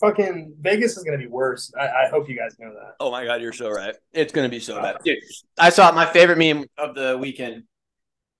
[0.00, 1.72] fucking Vegas is gonna be worse.
[1.78, 2.96] I, I hope you guys know that.
[3.00, 3.94] Oh my god, you're so right.
[4.12, 4.96] It's gonna be so bad.
[4.96, 5.18] Uh, Dude,
[5.58, 7.64] I saw my favorite meme of the weekend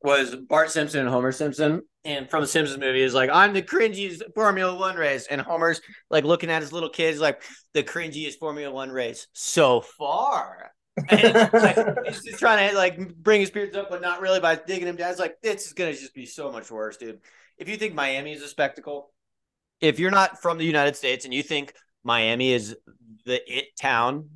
[0.03, 1.83] was Bart Simpson and Homer Simpson.
[2.05, 5.27] And from the Simpsons movie is like, I'm the cringiest Formula One race.
[5.27, 7.43] And Homer's like looking at his little kids like,
[7.75, 10.73] the cringiest Formula One race so far.
[11.11, 14.89] Like, he's just trying to like bring his spirits up, but not really by digging
[14.89, 15.11] him down.
[15.11, 17.21] It's like this is gonna just be so much worse, dude.
[17.57, 19.11] If you think Miami is a spectacle,
[19.81, 22.77] if you're not from the United States and you think Miami is
[23.25, 24.31] the it town,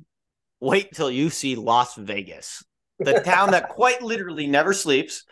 [0.59, 2.63] wait till you see Las Vegas,
[2.99, 5.25] the town that quite literally never sleeps.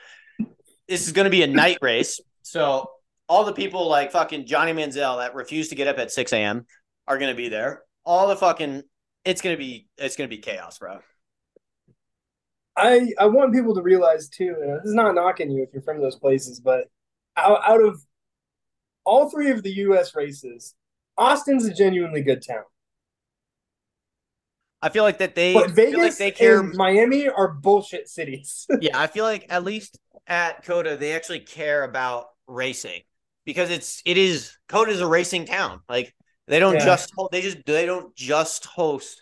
[0.88, 2.20] This is going to be a night race.
[2.42, 2.90] So
[3.30, 6.66] all the people like fucking Johnny Manziel that refuse to get up at 6 a.m.
[7.08, 7.84] are going to be there.
[8.04, 8.84] All the fucking,
[9.24, 11.00] it's going to be, it's going to be chaos, bro.
[12.82, 15.84] I I want people to realize too, and this is not knocking you if you're
[15.84, 16.86] from those places, but
[17.38, 18.02] out, out of
[19.06, 20.16] all three of the U.S.
[20.16, 20.76] races,
[21.18, 22.64] Austin's a genuinely good town.
[24.82, 26.60] I feel like that they, But Vegas like they care.
[26.60, 28.66] and Miami are bullshit cities.
[28.82, 33.02] yeah, I feel like at least at COTA they actually care about racing
[33.46, 35.82] because it's it is COTA is a racing town.
[35.88, 36.14] Like
[36.48, 36.86] they don't Yeah.
[36.86, 39.21] just they just they don't just host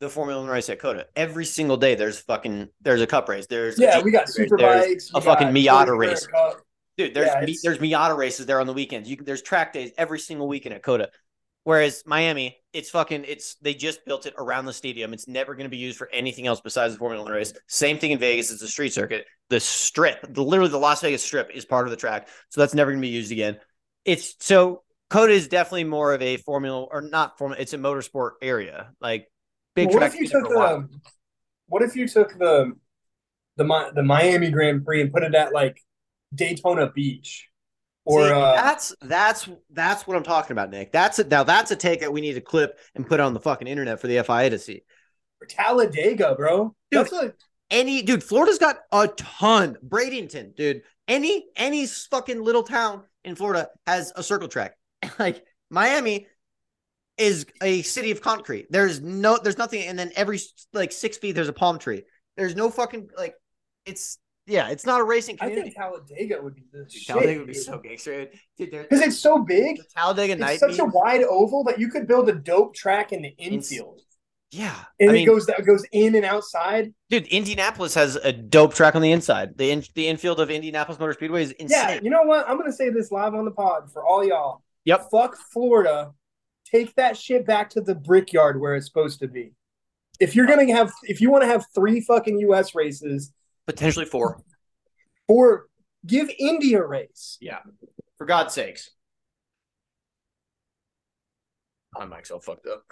[0.00, 1.06] the Formula One race at COTA.
[1.14, 3.46] Every single day there's fucking there's a cup race.
[3.46, 5.10] There's yeah, we got super bikes.
[5.14, 6.26] a fucking Miata race.
[6.26, 6.62] Cup.
[6.96, 9.08] Dude, there's Yeah, Mi- there's Miata races there on the weekends.
[9.08, 11.10] You can there's track days every single weekend at COTA.
[11.64, 15.12] Whereas Miami, it's fucking it's they just built it around the stadium.
[15.12, 17.52] It's never going to be used for anything else besides the Formula One race.
[17.68, 18.50] Same thing in Vegas.
[18.50, 19.26] It's a street circuit.
[19.50, 22.72] The strip, the, literally the Las Vegas Strip, is part of the track, so that's
[22.72, 23.58] never going to be used again.
[24.06, 27.60] It's so COTA is definitely more of a Formula or not Formula.
[27.60, 29.28] It's a motorsport area, like
[29.80, 30.88] big Well, what if you took the
[31.66, 32.72] what if you took the
[33.56, 35.80] the the Miami Grand Prix and put it at like
[36.34, 37.48] Daytona Beach
[38.04, 40.92] or See, uh, that's that's that's what I'm talking about, Nick.
[40.92, 43.40] That's a, now that's a take that we need to clip and put on the
[43.40, 44.82] fucking internet for the FIA to see.
[45.48, 46.74] Talladega, bro?
[46.90, 47.00] Dude.
[47.00, 47.34] That's a
[47.70, 49.76] Any dude, Florida's got a ton.
[49.86, 50.82] Bradenton, dude.
[51.08, 54.76] Any any fucking little town in Florida has a circle track.
[55.18, 56.26] like Miami
[57.20, 58.66] is a city of concrete.
[58.70, 60.40] There's no there's nothing and then every
[60.72, 62.02] like 6 feet there's a palm tree.
[62.36, 63.34] There's no fucking like
[63.86, 67.06] it's yeah, it's not a racing I think Talladega would be the Dude, shit.
[67.06, 68.26] Talladega would be so gangster.
[68.58, 69.76] Dude, because it's so big.
[69.76, 73.12] the Talladega night It's such a wide oval that you could build a dope track
[73.12, 74.00] in the infield,
[74.50, 74.74] Yeah.
[74.98, 76.92] and I it mean, goes that goes in and outside.
[77.10, 79.56] dude, Indianapolis has a dope track on the inside.
[79.56, 81.78] The in, the infield of Indianapolis Motor Speedway is insane.
[81.88, 82.48] Yeah, you know what?
[82.48, 84.62] I'm gonna say this live on the pod for all y'all.
[84.86, 85.08] Yep.
[85.12, 86.12] Fuck Florida.
[86.70, 89.52] Take that shit back to the brickyard where it's supposed to be.
[90.20, 92.74] If you're gonna have, if you want to have three fucking U.S.
[92.74, 93.32] races,
[93.66, 94.42] Potentially four.
[95.28, 95.66] or
[96.06, 97.38] give Indy a race.
[97.40, 97.60] Yeah,
[98.18, 98.90] for God's sakes.
[101.94, 102.84] My mic's all fucked up.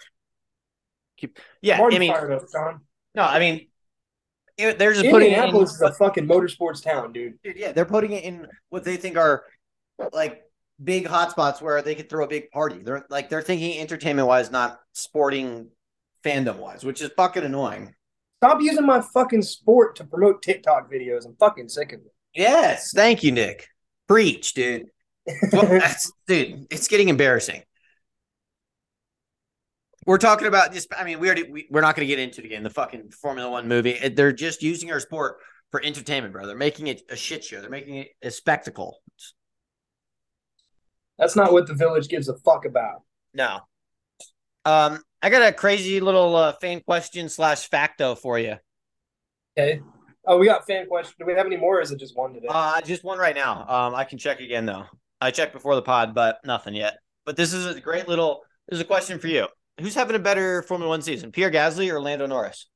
[1.19, 2.81] Keep yeah, I'm I mean up, John.
[3.15, 3.69] no, I mean
[4.57, 7.41] it- they're just putting it in, Indianapolis is a fucking motorsports town, dude.
[7.43, 9.45] dude, yeah, they're putting it in what they think are
[10.13, 10.43] like
[10.83, 12.79] big hotspots where they could throw a big party.
[12.83, 15.69] They're like they're thinking entertainment wise, not sporting
[16.25, 17.95] fandom wise, which is fucking annoying.
[18.43, 21.27] Stop using my fucking sport to promote TikTok videos.
[21.27, 22.13] I'm fucking sick of it.
[22.35, 23.67] Yes, thank you, Nick.
[24.07, 24.87] Preach, dude.
[25.53, 27.63] Well, that's, dude, it's getting embarrassing.
[30.07, 30.87] We're talking about this.
[30.97, 32.63] I mean, we already we, we're not going to get into it again.
[32.63, 33.99] The fucking Formula One movie.
[34.09, 35.39] They're just using our sport
[35.71, 36.47] for entertainment, bro.
[36.47, 37.61] They're making it a shit show.
[37.61, 39.01] They're making it a spectacle.
[41.19, 43.03] That's not what the village gives a fuck about.
[43.35, 43.61] No.
[44.65, 48.57] Um, I got a crazy little uh, fan question slash facto for you.
[49.59, 49.81] Okay.
[50.27, 51.15] Oh, we got fan question.
[51.19, 51.79] Do we have any more?
[51.79, 52.47] Or is it just one today?
[52.49, 53.67] Uh, just one right now.
[53.67, 54.85] Um, I can check again though.
[55.21, 56.99] I checked before the pod, but nothing yet.
[57.27, 58.43] But this is a great little.
[58.69, 59.47] This is a question for you.
[59.81, 62.69] Who's having a better Formula One season, Pierre Gasly or Lando Norris?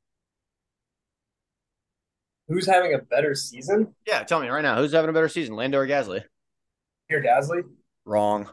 [2.49, 3.95] Who's having a better season?
[4.07, 4.77] Yeah, tell me right now.
[4.77, 6.23] Who's having a better season, Lando or Gasly?
[7.09, 7.63] Pierre Gasly.
[8.05, 8.49] Wrong.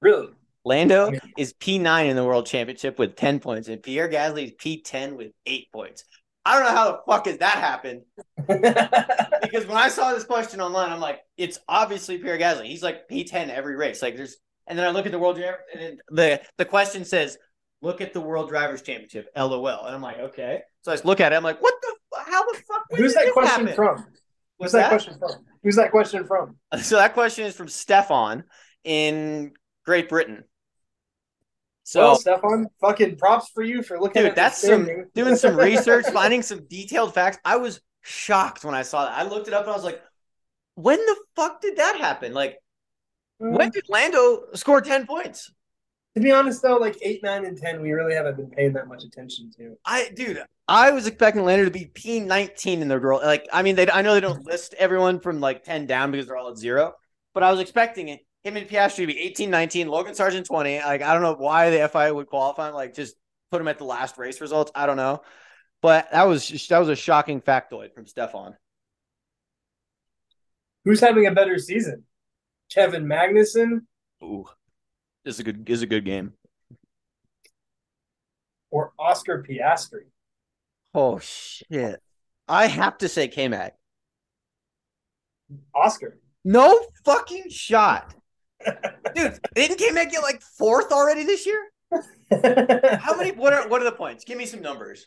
[0.00, 0.28] Really?
[0.64, 4.52] Lando I is P9 in the World Championship with 10 points, and Pierre Gasly is
[4.52, 6.04] P10 with eight points.
[6.44, 8.02] I don't know how the fuck has that happened
[8.38, 12.66] because when I saw this question online, I'm like, it's obviously Pierre Gasly.
[12.66, 14.00] He's like P10 every race.
[14.02, 17.38] Like there's, and then I look at the World Driver, and the the question says,
[17.82, 20.60] look at the World Drivers Championship, LOL, and I'm like, okay.
[20.82, 21.36] So I just look at it.
[21.36, 21.94] I'm like, what the?
[22.14, 22.82] fu- How the fuck?
[22.88, 23.74] when Who's did that this question happen?
[23.74, 24.06] from?
[24.58, 24.88] Who's that, that?
[24.88, 25.30] question from?
[25.62, 26.56] Who's that question from?
[26.82, 28.44] So that question is from Stefan
[28.84, 29.52] in
[29.84, 30.44] Great Britain.
[31.84, 35.56] So well, Stefan, fucking props for you for looking Dude, at that's some doing some
[35.56, 37.38] research, finding some detailed facts.
[37.44, 39.16] I was shocked when I saw that.
[39.16, 40.02] I looked it up and I was like,
[40.74, 42.34] when the fuck did that happen?
[42.34, 42.58] Like,
[43.38, 43.72] when mm.
[43.72, 45.50] did Lando score 10 points?
[46.14, 48.88] To be honest, though, like eight, nine, and ten, we really haven't been paying that
[48.88, 49.76] much attention to.
[49.84, 53.20] I dude, I was expecting Lando to be P19 in the girl.
[53.22, 56.26] Like, I mean, they I know they don't list everyone from like 10 down because
[56.26, 56.94] they're all at zero,
[57.34, 58.20] but I was expecting it.
[58.42, 60.78] Him and Piastri to be 18, 19, Logan Sargent 20.
[60.78, 63.14] Like, I don't know why the FIA would qualify him, like just
[63.50, 64.72] put him at the last race results.
[64.74, 65.22] I don't know.
[65.80, 68.56] But that was that was a shocking factoid from Stefan.
[70.84, 72.04] Who's having a better season?
[72.72, 73.82] Kevin Magnussen?
[74.22, 74.46] Ooh,
[75.28, 76.32] is a good is a good game.
[78.70, 80.06] Or Oscar Piastri?
[80.94, 82.00] Oh shit!
[82.48, 83.72] I have to say K Mag.
[85.74, 86.18] Oscar.
[86.44, 88.14] No fucking shot.
[89.14, 91.70] Dude, didn't K Mag get like fourth already this year?
[93.00, 94.24] How many what are what are the points?
[94.24, 95.06] Give me some numbers.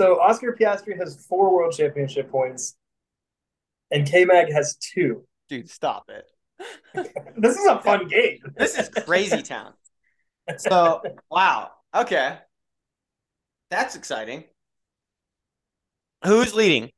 [0.00, 2.76] So Oscar Piastri has four world championship points,
[3.90, 5.26] and K Mag has two.
[5.48, 6.24] Dude, stop it.
[7.36, 8.38] this is a fun game.
[8.56, 9.74] this is crazy town.
[10.58, 11.70] So wow.
[11.94, 12.36] Okay.
[13.70, 14.42] That's exciting.
[16.24, 16.90] Who's leading?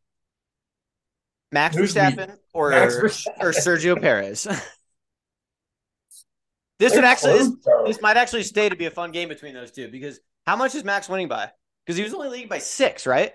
[1.50, 2.36] Max Who's Verstappen leading?
[2.54, 3.42] or Max Verstappen.
[3.42, 4.44] or Sergio Perez?
[6.78, 7.50] this would actually this,
[7.84, 10.74] this might actually stay to be a fun game between those two because how much
[10.74, 11.50] is Max winning by?
[11.84, 13.32] Because he was only leading by six, right?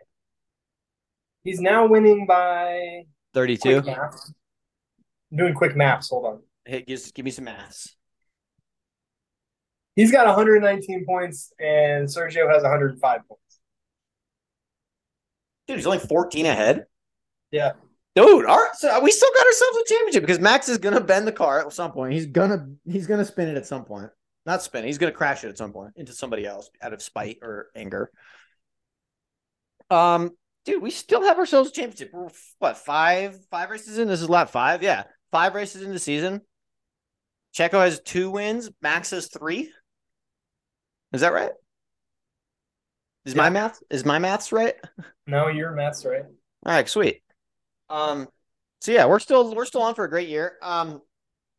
[1.43, 3.83] He's now winning by Thirty-two.
[5.31, 6.09] I'm doing quick maps.
[6.09, 6.41] Hold on.
[6.65, 7.95] Hey, give, give me some maths.
[9.95, 13.41] He's got 119 points, and Sergio has 105 points.
[15.67, 16.85] Dude, he's only 14 ahead.
[17.51, 17.73] Yeah.
[18.15, 21.31] Dude, right, so we still got ourselves a championship because Max is gonna bend the
[21.31, 22.13] car at some point.
[22.13, 24.09] He's gonna he's gonna spin it at some point.
[24.43, 27.37] Not spin, he's gonna crash it at some point into somebody else out of spite
[27.43, 28.09] or anger.
[29.91, 30.31] Um,
[30.65, 32.09] dude, we still have ourselves a championship.
[32.11, 34.07] We're what five five races in?
[34.07, 34.81] This is lap five.
[34.81, 36.41] Yeah, five races in the season.
[37.55, 38.69] Checo has two wins.
[38.81, 39.71] Max has three.
[41.13, 41.51] Is that right?
[43.25, 44.75] Is my math is my maths right?
[45.25, 46.23] No, your math's right.
[46.65, 47.21] All right, sweet.
[47.89, 48.27] Um,
[48.79, 50.53] so yeah, we're still we're still on for a great year.
[50.61, 51.01] Um,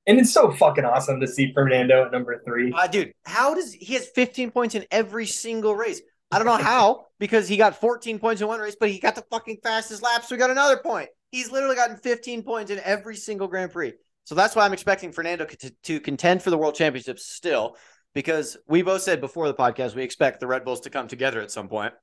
[0.07, 2.73] And it's so fucking awesome to see Fernando at number three.
[2.73, 6.01] uh, dude, how does he has 15 points in every single race?
[6.31, 9.15] I don't know how because he got 14 points in one race, but he got
[9.15, 11.09] the fucking fastest lap, so he got another point.
[11.31, 13.93] He's literally gotten 15 points in every single Grand Prix.
[14.25, 17.77] So that's why I'm expecting Fernando to, to contend for the World Championships still,
[18.15, 21.41] because we both said before the podcast we expect the Red Bulls to come together
[21.41, 21.95] at some point,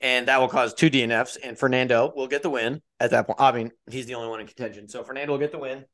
[0.00, 3.40] and that will cause two DNFs, and Fernando will get the win at that point.
[3.40, 5.84] I mean, he's the only one in contention, so Fernando will get the win.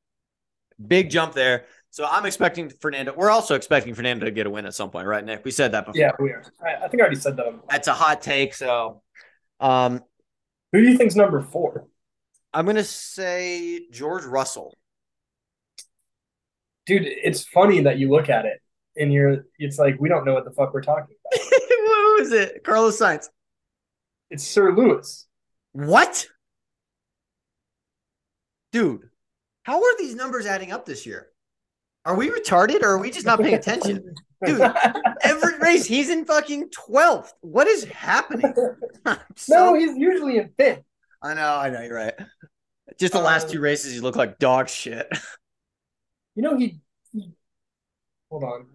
[0.87, 1.67] Big jump there.
[1.91, 3.15] So I'm expecting Fernando.
[3.17, 5.45] We're also expecting Fernando to get a win at some point, right, Nick?
[5.45, 6.01] We said that before.
[6.01, 6.43] Yeah, we are.
[6.63, 7.61] I, I think I already said that.
[7.71, 8.55] That's a hot take.
[8.55, 9.03] So
[9.61, 10.01] um,
[10.73, 11.87] Who do you think's number four?
[12.55, 14.77] I'm gonna say George Russell.
[16.87, 18.61] Dude, it's funny that you look at it
[18.97, 21.43] and you're it's like we don't know what the fuck we're talking about.
[21.69, 22.63] Who is it?
[22.65, 23.27] Carlos Sainz.
[24.31, 25.27] It's Sir Lewis.
[25.73, 26.27] What?
[28.73, 29.09] Dude,
[29.63, 31.29] how are these numbers adding up this year?
[32.05, 34.15] Are we retarded or are we just not paying attention?
[34.45, 34.61] Dude,
[35.23, 37.29] every race he's in fucking 12th.
[37.43, 38.53] What is happening?
[39.37, 40.83] So- no, he's usually in fifth.
[41.23, 42.15] I know, I know, you're right.
[42.99, 45.09] Just the last Um, two races, he looked like dog shit.
[46.35, 46.81] You know he,
[47.13, 47.33] he
[48.31, 48.67] hold on.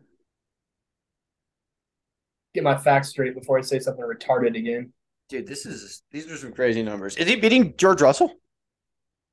[2.53, 4.93] Get my facts straight before I say something retarded again.
[5.29, 7.15] Dude, this is these are some crazy numbers.
[7.17, 8.33] Is he beating George Russell?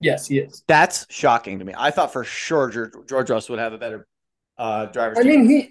[0.00, 0.62] Yes, he is.
[0.66, 1.74] That's shocking to me.
[1.76, 4.06] I thought for sure George, George Russell would have a better
[4.58, 5.46] uh driver's I team.
[5.46, 5.70] mean, he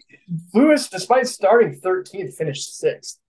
[0.54, 3.20] Lewis, despite starting 13th, finished sixth.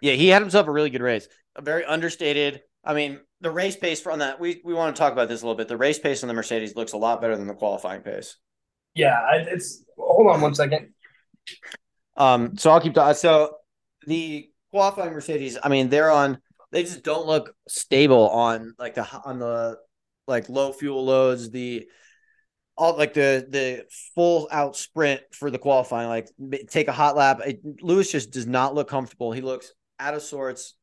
[0.00, 1.28] Yeah, he had himself a really good race.
[1.56, 2.62] A very understated.
[2.84, 5.44] I mean, the race pace from that we we want to talk about this a
[5.44, 5.68] little bit.
[5.68, 8.38] The race pace on the Mercedes looks a lot better than the qualifying pace.
[8.92, 9.84] Yeah, it's.
[9.96, 10.92] Hold on one second.
[12.16, 13.14] Um, so I'll keep talking.
[13.14, 13.58] So
[14.04, 16.38] the qualifying Mercedes, I mean, they're on.
[16.72, 19.78] They just don't look stable on like the on the
[20.26, 21.48] like low fuel loads.
[21.52, 21.86] The
[22.76, 23.84] all like the the
[24.16, 26.08] full out sprint for the qualifying.
[26.08, 26.30] Like
[26.68, 27.42] take a hot lap.
[27.46, 29.30] It, Lewis just does not look comfortable.
[29.30, 30.74] He looks out of sorts.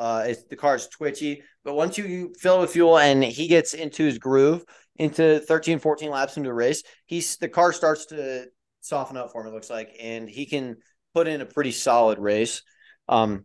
[0.00, 3.74] Uh, it's the car's twitchy, but once you fill it with fuel and he gets
[3.74, 4.64] into his groove,
[4.96, 8.46] into 13, 14 laps into the race, he's the car starts to
[8.80, 9.48] soften up for him.
[9.48, 10.78] It looks like, and he can
[11.14, 12.62] put in a pretty solid race.
[13.08, 13.44] Um,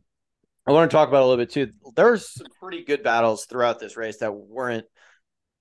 [0.65, 1.71] I want to talk about a little bit too.
[1.93, 4.85] There's some pretty good battles throughout this race that weren't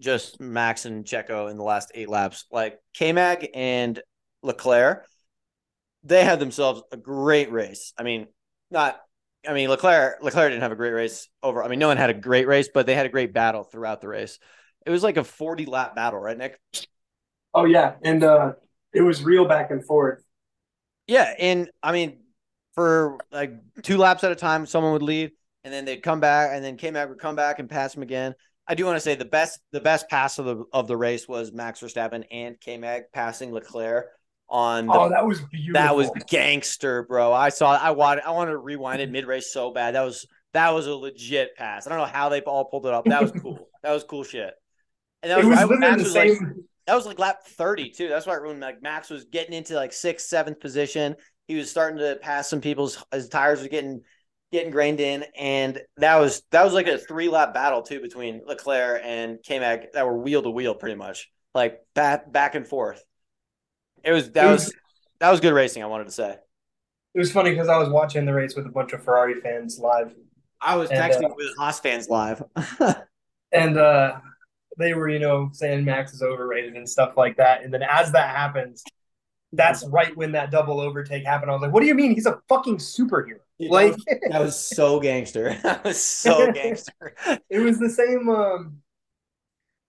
[0.01, 2.45] just Max and Checo in the last eight laps.
[2.53, 4.01] Like K Mag and
[4.43, 5.07] Leclerc,
[6.05, 7.93] they had themselves a great race.
[7.99, 8.29] I mean,
[8.71, 9.01] not.
[9.49, 11.63] I mean, Leclerc Leclerc didn't have a great race over.
[11.63, 14.01] I mean, no one had a great race, but they had a great battle throughout
[14.01, 14.39] the race.
[14.87, 16.59] It was like a 40 lap battle, right, Nick?
[17.55, 18.53] Oh yeah, and uh,
[18.93, 20.23] it was real back and forth.
[21.07, 22.19] Yeah, and I mean,
[22.75, 23.53] for like
[23.83, 26.77] two laps at a time, someone would lead, and then they'd come back, and then
[26.77, 28.35] K Mag would come back and pass him again.
[28.67, 31.29] I do want to say the best the best pass of the of the race
[31.29, 34.07] was Max Verstappen and K Mag passing Leclerc
[34.55, 35.75] on the, Oh, that was beautiful.
[35.75, 37.33] that was gangster, bro.
[37.33, 39.95] I saw I wanted I wanted to rewind it mid race so bad.
[39.97, 41.87] That was That was a legit pass.
[41.87, 43.05] I don't know how they all pulled it up.
[43.07, 43.69] That was cool.
[43.83, 44.55] that was cool shit.
[45.23, 46.29] And that was, was right literally Max the was same.
[46.39, 48.09] like that was like lap 30 too.
[48.09, 51.17] That's why when like Max was getting into like sixth, seventh position,
[51.49, 54.03] he was starting to pass some people's his tires were getting
[54.53, 55.25] getting grained in.
[55.37, 59.59] And that was that was like a three lap battle too between Leclerc and K
[59.59, 61.29] Mag that were wheel to wheel pretty much.
[61.55, 63.03] Like back back and forth.
[64.05, 64.75] It was that It was, was-
[65.21, 66.37] that was good racing, I wanted to say.
[67.15, 69.79] It was funny because I was watching the race with a bunch of Ferrari fans
[69.79, 70.13] live,
[70.61, 72.43] I was And, texting uh, with Haas fans live.
[73.53, 74.19] and uh,
[74.79, 77.63] they were, you know, saying Max is overrated and stuff like that.
[77.63, 78.83] And then as that happens,
[79.53, 81.51] that's right when that double overtake happened.
[81.51, 82.13] I was like, "What do you mean?
[82.13, 83.95] He's a fucking superhero!" Like
[84.31, 85.57] that was so gangster.
[85.63, 87.15] That was so gangster.
[87.49, 88.79] it was the same um,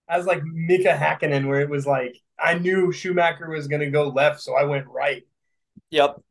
[0.07, 4.09] as like Mika Hakkinen, where it was like I knew Schumacher was going to go
[4.09, 5.23] left, so I went right.
[5.89, 6.21] Yep.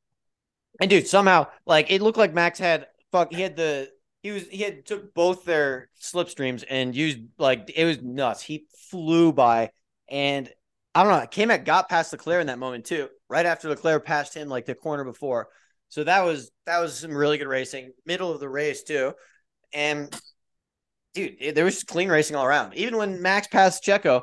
[0.81, 3.33] And dude, somehow, like it looked like Max had fuck.
[3.33, 3.91] He had the
[4.23, 8.43] he was he had took both their slipstreams and used like it was nuts.
[8.43, 9.71] He flew by,
[10.09, 10.51] and
[10.95, 11.27] I don't know.
[11.27, 13.09] K Mag got past Leclerc in that moment too.
[13.29, 15.49] Right after Leclerc passed him, like the corner before.
[15.89, 17.93] So that was that was some really good racing.
[18.07, 19.13] Middle of the race too,
[19.73, 20.13] and
[21.15, 22.75] dude, it- there was clean racing all around.
[22.75, 24.23] Even when Max passed Checo,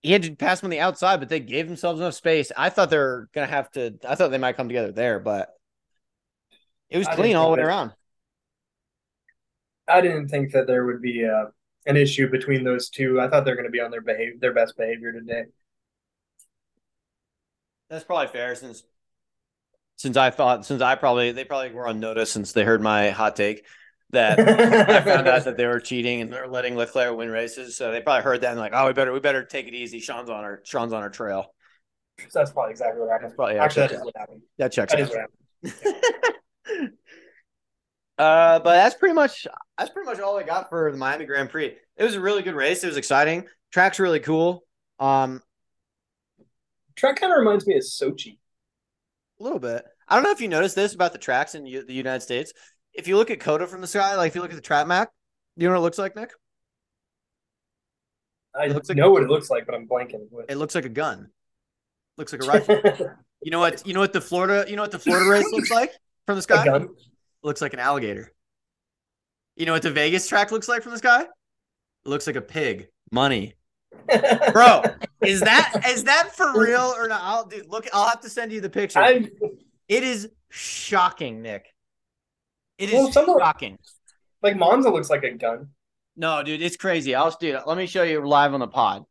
[0.00, 2.50] he had to pass him on the outside, but they gave themselves enough space.
[2.56, 3.98] I thought they were gonna have to.
[4.08, 5.50] I thought they might come together there, but
[6.88, 7.92] it was I clean all the way that- around.
[9.88, 11.46] I didn't think that there would be uh,
[11.86, 13.18] an issue between those two.
[13.20, 15.44] I thought they're going to be on their behavior, their best behavior today.
[17.88, 18.82] That's probably fair since
[19.96, 23.10] since I thought since I probably they probably were on notice since they heard my
[23.10, 23.64] hot take
[24.10, 24.38] that
[24.90, 27.76] I found out that they were cheating and they're letting Leclerc win races.
[27.76, 30.00] So they probably heard that and like, oh, we better we better take it easy.
[30.00, 31.54] Sean's on our Sean's on our trail.
[32.28, 33.30] So That's probably exactly what happened.
[33.30, 34.04] That's probably yeah, Actually, that checks is out.
[34.06, 34.42] what happened.
[34.58, 35.08] that checks That out.
[35.62, 35.94] is what
[36.74, 36.92] happened.
[38.18, 41.50] uh, but that's pretty much that's pretty much all I got for the Miami Grand
[41.50, 41.76] Prix.
[41.96, 42.82] It was a really good race.
[42.82, 43.46] It was exciting.
[43.72, 44.64] Track's really cool.
[44.98, 45.42] Um,
[46.96, 48.38] Track kind of reminds me of Sochi.
[49.38, 49.84] a little bit.
[50.08, 52.52] I don't know if you noticed this about the tracks in U- the United States.
[52.94, 54.86] If you look at COTA from the sky, like if you look at the Trap
[54.86, 55.10] map,
[55.56, 56.30] do you know what it looks like, Nick?
[58.54, 60.26] I like- know what it looks like, but I'm blanking.
[60.48, 61.30] It looks like a gun.
[62.16, 62.80] Looks like a rifle.
[63.40, 63.86] You know what?
[63.86, 64.68] You know what the Florida?
[64.68, 65.92] You know what the Florida race looks like
[66.26, 66.66] from the sky?
[67.42, 68.32] Looks like an alligator.
[69.54, 71.26] You know what the Vegas track looks like from the sky?
[72.04, 72.88] Looks like a pig.
[73.12, 73.54] Money,
[74.52, 74.82] bro.
[75.22, 77.20] Is that is that for real or not?
[77.22, 77.86] I'll dude, look.
[77.92, 78.98] I'll have to send you the picture.
[78.98, 79.28] I,
[79.88, 81.72] It is shocking, Nick.
[82.78, 83.78] It is Well, of- shocking.
[84.42, 85.70] like Monza looks like a gun.
[86.16, 87.14] No, dude, it's crazy.
[87.14, 87.62] I'll do it.
[87.66, 89.04] Let me show you live on the pod.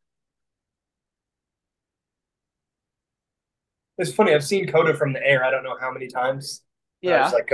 [3.97, 4.33] It's funny.
[4.33, 5.43] I've seen COTA from the air.
[5.43, 6.61] I don't know how many times.
[7.01, 7.29] Yeah.
[7.29, 7.51] like,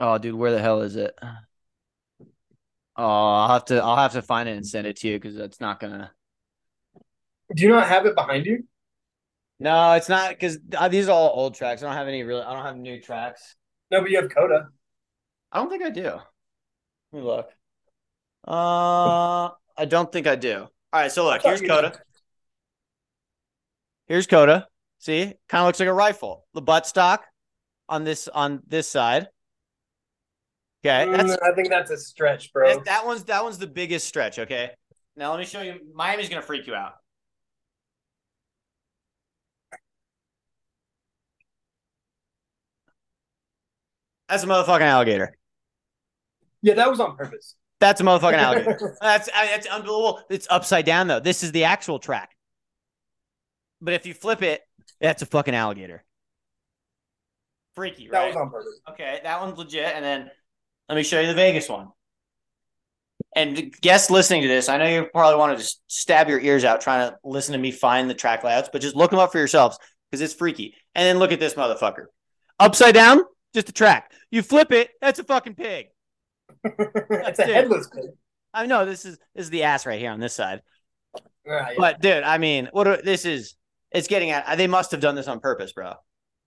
[0.00, 1.18] Oh, dude, where the hell is it?
[1.22, 3.82] Oh, I'll have to.
[3.82, 6.12] I'll have to find it and send it to you because that's not gonna.
[7.54, 8.64] do you not have it behind you?
[9.58, 11.82] No, it's not because uh, these are all old tracks.
[11.82, 12.42] I don't have any really.
[12.42, 13.55] I don't have new tracks.
[13.90, 14.68] No, but you have COTA.
[15.52, 16.02] I don't think I do.
[16.04, 16.22] Let
[17.12, 17.50] me look.
[18.46, 20.62] Uh, I don't think I do.
[20.92, 21.42] All right, so look.
[21.42, 22.00] Here's COTA.
[24.06, 24.66] Here's COTA.
[24.98, 26.46] See, kind of looks like a rifle.
[26.54, 27.24] The butt stock
[27.88, 29.28] on this on this side.
[30.84, 32.68] Okay, that's Mm, I think that's a stretch, bro.
[32.68, 34.38] That, that one's that one's the biggest stretch.
[34.38, 34.70] Okay,
[35.16, 35.80] now let me show you.
[35.94, 36.94] Miami's gonna freak you out.
[44.28, 45.36] That's a motherfucking alligator.
[46.62, 47.54] yeah, that was on purpose.
[47.78, 48.96] That's a motherfucking alligator.
[49.02, 50.20] That's I- that's unbelievable.
[50.30, 51.20] It's upside down though.
[51.20, 52.30] This is the actual track.
[53.82, 54.62] But if you flip it,
[55.00, 56.02] that's a fucking alligator.
[57.74, 58.26] Freaky, That right?
[58.28, 58.80] was on purpose.
[58.90, 59.92] Okay, that one's legit.
[59.94, 60.30] And then
[60.88, 61.88] let me show you the Vegas one.
[63.34, 66.64] And guests listening to this, I know you probably want to just stab your ears
[66.64, 69.30] out trying to listen to me find the track layouts, but just look them up
[69.30, 69.78] for yourselves
[70.10, 70.74] because it's freaky.
[70.94, 72.06] And then look at this motherfucker.
[72.58, 73.20] Upside down,
[73.56, 74.12] just a track.
[74.30, 75.86] You flip it, that's a fucking pig.
[76.64, 77.54] it's a it.
[77.54, 78.10] headless pig.
[78.52, 80.62] I know this is this is the ass right here on this side.
[81.46, 81.76] Right.
[81.78, 83.56] But dude, I mean, what are, this is
[83.90, 85.94] it's getting at they must have done this on purpose, bro.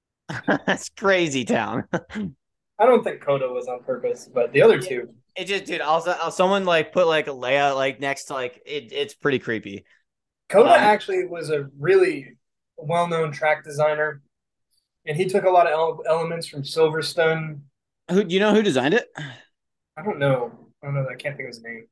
[0.65, 1.85] That's crazy town.
[1.91, 5.09] I don't think COTA was on purpose, but the other two.
[5.35, 5.81] It just, dude.
[5.81, 8.91] Also, someone like put like a layout like next to like it.
[8.91, 9.85] It's pretty creepy.
[10.49, 12.37] COTA Um, actually was a really
[12.77, 14.21] well-known track designer,
[15.09, 17.61] and he took a lot of ele- elements from Silverstone.
[18.11, 19.07] Who do you know who designed it?
[19.97, 20.51] I don't know.
[20.81, 21.07] I don't know.
[21.11, 21.87] I can't think of his name.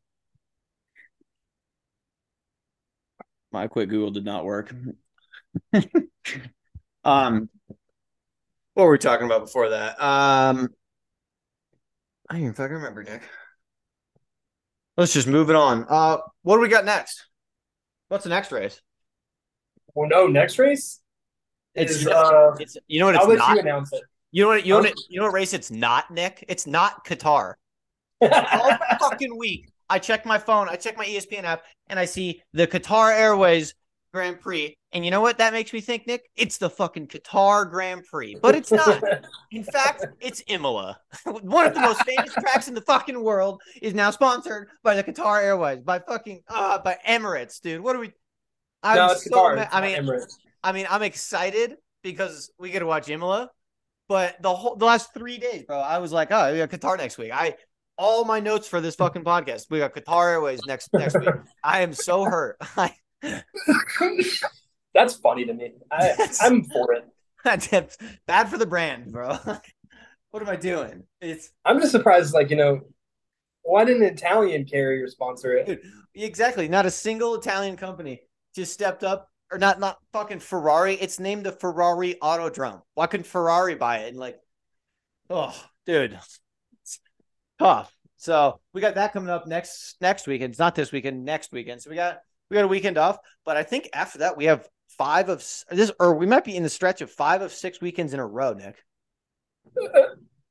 [3.52, 4.72] My quick Google did not work.
[7.04, 7.50] um,
[8.76, 10.00] what were we talking about before that?
[10.00, 10.70] Um,
[12.30, 13.24] I don't even fucking remember, Nick.
[14.96, 15.86] Let's just move it on.
[15.90, 17.26] Uh, what do we got next?
[18.10, 18.80] What's the next race?
[19.96, 21.00] Well, no, next race.
[21.78, 23.56] It's, is, uh, it's you know what it's I'll not.
[23.56, 24.02] you announce it.
[24.32, 24.66] You know what?
[24.66, 24.94] You know what?
[25.10, 26.44] You know what race it's not, Nick?
[26.48, 27.54] It's not Qatar.
[28.22, 32.42] All fucking week, I check my phone, I check my ESPN app, and I see
[32.54, 33.74] the Qatar Airways
[34.14, 34.76] Grand Prix.
[34.94, 36.24] And you know what that makes me think, Nick?
[36.36, 39.04] It's the fucking Qatar Grand Prix, but it's not.
[39.52, 40.98] In fact, it's Imola.
[41.26, 45.04] One of the most famous tracks in the fucking world is now sponsored by the
[45.04, 47.82] Qatar Airways, by fucking uh by Emirates, dude.
[47.82, 48.12] What are we?
[48.82, 49.56] I'm no, so Qatar.
[49.56, 50.34] ma- it's I mean, Emirates.
[50.68, 53.50] I mean, I'm excited because we get to watch Imola,
[54.10, 56.98] but the whole the last three days, bro, I was like, oh, we got Qatar
[56.98, 57.32] next week.
[57.34, 57.56] I
[57.98, 61.30] all my notes for this fucking podcast, we got Qatar Airways next next week.
[61.64, 62.60] I am so hurt.
[64.94, 65.72] That's funny to me.
[65.90, 67.06] I, I'm for it.
[67.46, 69.38] that's bad for the brand, bro.
[70.32, 71.04] what am I doing?
[71.22, 72.82] It's I'm just surprised, like, you know,
[73.62, 75.68] why didn't an Italian carrier sponsor it?
[75.68, 75.80] Dude,
[76.14, 78.22] exactly not a single Italian company
[78.54, 79.30] just stepped up.
[79.52, 80.96] Or not, not fucking Ferrari.
[80.96, 82.82] It's named the Ferrari Autodrome.
[82.96, 84.10] Why couldn't Ferrari buy it?
[84.10, 84.38] And like,
[85.30, 86.20] oh, dude,
[86.82, 87.00] it's
[87.58, 87.94] tough.
[88.18, 90.52] So we got that coming up next next weekend.
[90.52, 91.82] It's not this weekend, next weekend.
[91.82, 92.20] So we got
[92.50, 93.20] we got a weekend off.
[93.46, 94.68] But I think after that we have
[94.98, 95.40] five of
[95.70, 98.26] this, or we might be in the stretch of five of six weekends in a
[98.26, 98.76] row, Nick.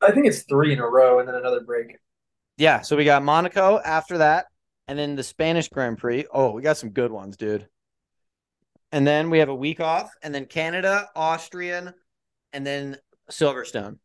[0.01, 1.97] I think it's three in a row and then another break.
[2.57, 2.80] Yeah.
[2.80, 4.47] So we got Monaco after that,
[4.88, 6.24] and then the Spanish Grand Prix.
[6.32, 7.68] Oh, we got some good ones, dude.
[8.93, 11.93] And then we have a week off, and then Canada, Austrian,
[12.53, 12.97] and then
[13.30, 13.99] Silverstone.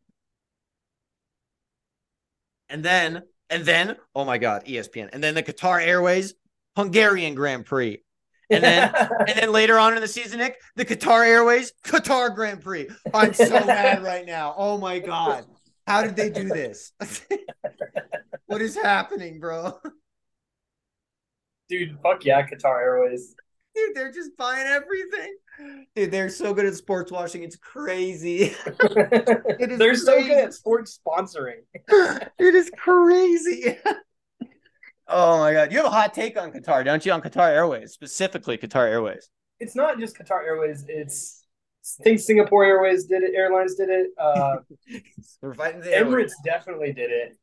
[2.68, 5.10] And then, and then, oh my God, ESPN.
[5.12, 6.34] And then the Qatar Airways
[6.76, 8.02] Hungarian Grand Prix.
[8.50, 8.94] And then
[9.28, 12.88] and then later on in the season, Nick, the Qatar Airways Qatar Grand Prix.
[13.12, 14.54] I'm so mad right now.
[14.56, 15.44] Oh my God.
[15.86, 16.92] How did they do this?
[18.46, 19.78] what is happening, bro?
[21.68, 23.34] Dude, fuck yeah, Qatar Airways.
[23.74, 25.34] Dude, they're just buying everything.
[25.94, 27.42] Dude, they're so good at sports washing.
[27.42, 28.42] It's crazy.
[28.66, 31.62] is They're so good at sports sponsoring.
[31.88, 33.78] it is crazy.
[35.08, 35.72] oh my god.
[35.72, 37.12] You have a hot take on Qatar, don't you?
[37.12, 39.28] On Qatar Airways, specifically Qatar Airways.
[39.58, 41.44] It's not just Qatar Airways, it's
[42.00, 44.10] I think Singapore Airways did it, airlines did it.
[44.18, 44.56] Uh
[45.40, 46.14] We're fighting the Airways.
[46.14, 47.38] Emirates definitely did it.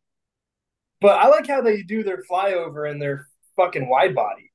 [1.01, 4.48] But I like how they do their flyover and their fucking wide body.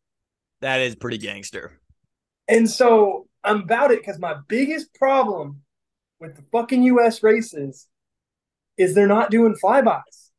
[0.64, 1.78] That is pretty gangster.
[2.48, 5.60] And so I'm about it because my biggest problem
[6.20, 7.86] with the fucking US races
[8.78, 10.30] is they're not doing flybys.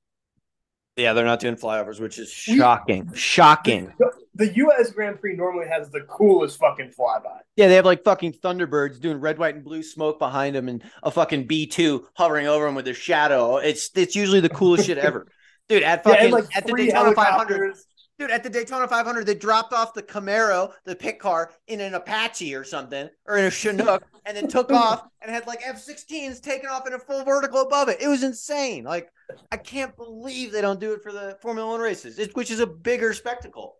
[0.97, 3.11] Yeah, they're not doing flyovers, which is We- shocking.
[3.13, 3.93] Shocking.
[3.99, 7.37] The, the US Grand Prix normally has the coolest fucking flyby.
[7.55, 10.83] Yeah, they have like fucking Thunderbirds doing red, white, and blue smoke behind them, and
[11.03, 13.57] a fucking B two hovering over them with their shadow.
[13.57, 15.27] It's it's usually the coolest shit ever,
[15.69, 15.83] dude.
[15.83, 17.15] At Yeah, fucking and like at the Daytona 500,
[17.53, 17.85] helicopters.
[18.17, 18.31] Dude.
[18.31, 22.55] At the Daytona 500, they dropped off the Camaro, the pit car, in an Apache
[22.55, 26.69] or something, or in a Chinook, and then took off and had like F-16s taking
[26.69, 28.01] off in a full vertical above it.
[28.01, 28.83] It was insane.
[28.83, 29.09] Like
[29.51, 32.59] I can't believe they don't do it for the Formula One races, it, which is
[32.59, 33.77] a bigger spectacle.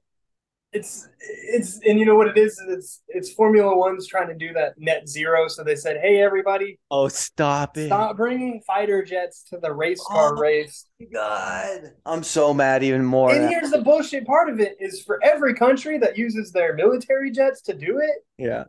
[0.76, 2.62] It's it's and you know what it is?
[2.68, 5.48] It's it's Formula One's trying to do that net zero.
[5.48, 7.88] So they said, hey everybody, Oh, stop it!
[7.88, 10.40] stop bringing fighter jets to the race car Oh.
[10.40, 10.86] race.
[11.14, 13.34] God, I'm so mad even more.
[13.34, 17.32] And here's the bullshit part of it is for every country that uses their military
[17.32, 18.66] jets to do it, Yeah.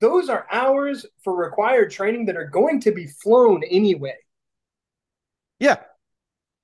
[0.00, 4.16] those are hours for required training that are going to be flown anyway.
[5.58, 5.80] Yeah.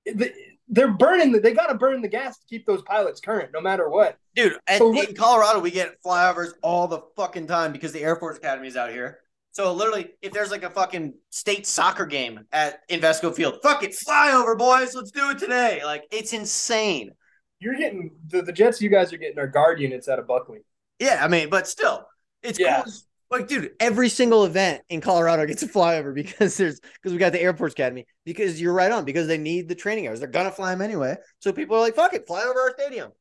[0.05, 0.33] The-
[0.69, 3.59] They're burning the, they got to burn the gas to keep those pilots current no
[3.61, 4.17] matter what.
[4.35, 8.15] Dude, at, So in Colorado, we get flyovers all the fucking time because the Air
[8.15, 9.19] Force Academy is out here.
[9.51, 13.95] So literally, if there's like a fucking state soccer game at Invesco Field, fuck it,
[13.95, 14.93] fly over, boys.
[14.93, 15.81] Let's do it today.
[15.83, 17.11] Like it's insane.
[17.59, 20.59] You're getting the, the jets you guys are getting are guard units out of Buckley.
[20.99, 22.05] Yeah, I mean, but still,
[22.43, 22.83] it's Yeah.
[22.83, 22.93] cool.
[23.31, 27.31] Like, dude, every single event in Colorado gets a flyover because there's because we got
[27.31, 28.05] the Air Force Academy.
[28.25, 30.19] Because you're right on because they need the training hours.
[30.19, 31.15] They're gonna fly them anyway.
[31.39, 33.11] So people are like, fuck it, fly over our stadium.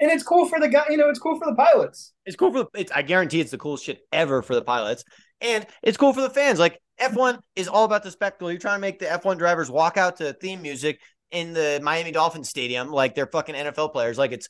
[0.00, 2.12] And it's cool for the guy, you know, it's cool for the pilots.
[2.26, 2.80] It's cool for the.
[2.80, 5.04] It's, I guarantee it's the coolest shit ever for the pilots,
[5.40, 6.58] and it's cool for the fans.
[6.58, 8.50] Like F1 is all about the spectacle.
[8.50, 11.00] You're trying to make the F1 drivers walk out to theme music
[11.30, 14.48] in the Miami Dolphins stadium like they're fucking NFL players, like it's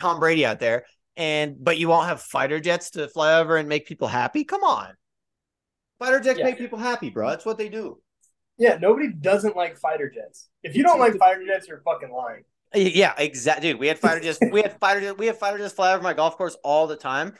[0.00, 0.86] Tom Brady out there.
[1.16, 4.44] And but you won't have fighter jets to fly over and make people happy.
[4.44, 4.94] Come on,
[5.98, 6.46] fighter jets Yeah.
[6.46, 7.28] make people happy, bro.
[7.30, 8.00] That's what they do.
[8.58, 10.48] Yeah, nobody doesn't like fighter jets.
[10.62, 12.44] If you don't like fighter jets, you're fucking lying.
[12.74, 13.80] Yeah, exactly, dude.
[13.80, 14.38] We had fighter jets.
[14.52, 15.00] we had fighter.
[15.00, 17.34] jet- We had fighter jets fly over my golf course all the time.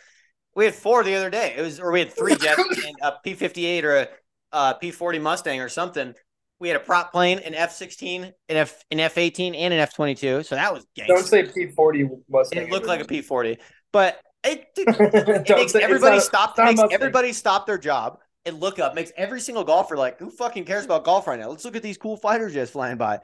[0.56, 1.54] We had four the other day.
[1.56, 4.08] It was, or we had three jets and a P fifty eight or a
[4.52, 6.14] uh, P forty Mustang or something
[6.60, 9.80] We had a prop plane, an F sixteen, an F an F eighteen, and an
[9.80, 10.42] F twenty two.
[10.42, 11.14] So that was gangster.
[11.14, 12.62] Don't say P forty Mustang.
[12.62, 13.58] It looked like a P forty,
[13.92, 16.58] but it, it makes say, everybody not, stop.
[16.58, 18.94] Makes everybody stop their job and look up.
[18.94, 21.48] Makes every single golfer like, who fucking cares about golf right now?
[21.48, 23.20] Let's look at these cool fighter jets flying by.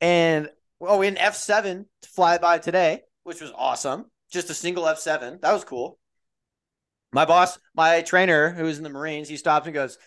[0.00, 0.48] And
[0.80, 4.06] oh, an F seven to fly by today, which was awesome.
[4.30, 5.38] Just a single F seven.
[5.42, 5.98] That was cool.
[7.12, 9.98] My boss, my trainer, who was in the Marines, he stops and goes,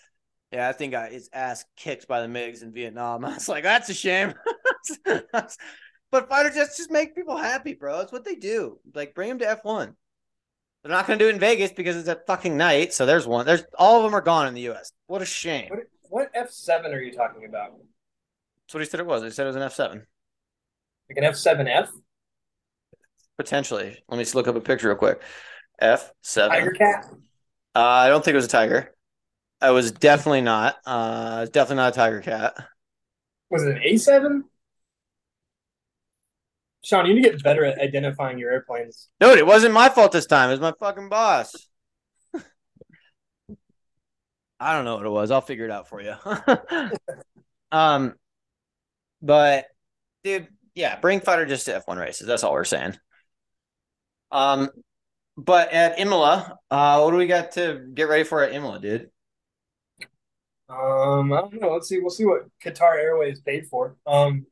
[0.54, 3.64] "Yeah, I think I, his ass kicked by the MiGs in Vietnam." I was like,
[3.64, 4.34] "That's a shame."
[5.04, 8.00] but fighter jets just make people happy, bro.
[8.00, 8.78] It's what they do.
[8.94, 9.96] Like, bring them to F one.
[10.82, 12.92] They're not going to do it in Vegas because it's at fucking night.
[12.92, 13.46] So there's one.
[13.46, 14.92] There's all of them are gone in the U.S.
[15.06, 15.70] What a shame.
[15.70, 15.80] What,
[16.10, 17.72] what F seven are you talking about?
[18.66, 19.22] That's what he said it was.
[19.22, 20.06] He said it was an F seven.
[21.08, 21.90] Like an F seven F.
[23.36, 23.96] Potentially.
[24.08, 25.20] Let me just look up a picture real quick.
[25.78, 26.50] F seven.
[26.50, 27.06] Tiger cat.
[27.74, 28.93] Uh, I don't think it was a tiger.
[29.64, 30.76] I was definitely not.
[30.84, 32.54] Uh, definitely not a tiger cat.
[33.48, 34.44] Was it an A seven?
[36.84, 39.08] Sean, you need to get better at identifying your airplanes.
[39.20, 40.50] Dude, it wasn't my fault this time.
[40.50, 41.54] It was my fucking boss.
[44.60, 45.30] I don't know what it was.
[45.30, 46.14] I'll figure it out for you.
[47.72, 48.12] um,
[49.22, 49.64] but
[50.24, 52.26] dude, yeah, bring fighter just to F1 races.
[52.26, 52.98] That's all we're saying.
[54.30, 54.68] Um,
[55.38, 59.08] but at Imola, uh, what do we got to get ready for at Imola, dude?
[60.74, 61.72] Um, I don't know.
[61.72, 62.00] Let's see.
[62.00, 63.96] We'll see what Qatar Airways paid for.
[64.06, 64.46] Um,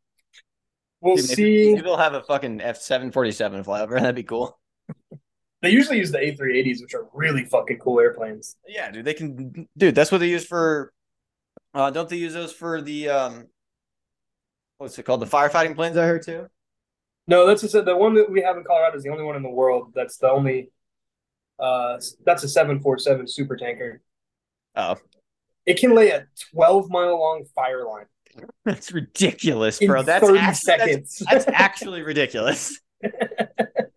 [1.00, 1.72] we'll dude, see.
[1.72, 3.92] Maybe they'll have a fucking F seven forty seven flyover.
[4.00, 4.58] That'd be cool.
[5.62, 8.56] they usually use the A three eighties, which are really fucking cool airplanes.
[8.68, 9.04] Yeah, dude.
[9.04, 9.94] They can, dude.
[9.94, 10.92] That's what they use for.
[11.74, 13.46] Uh, don't they use those for the um?
[14.78, 15.20] What's it called?
[15.20, 16.46] The firefighting planes I heard too.
[17.26, 19.42] No, that's just the one that we have in Colorado is the only one in
[19.42, 19.92] the world.
[19.94, 20.70] That's the only.
[21.58, 24.02] Uh, that's a seven four seven super tanker.
[24.74, 24.96] Oh,
[25.66, 28.06] it can lay a twelve mile long fire line.
[28.64, 30.00] That's ridiculous, bro.
[30.00, 31.22] In that's actually, seconds.
[31.30, 32.80] That's, that's actually ridiculous.
[33.02, 33.10] you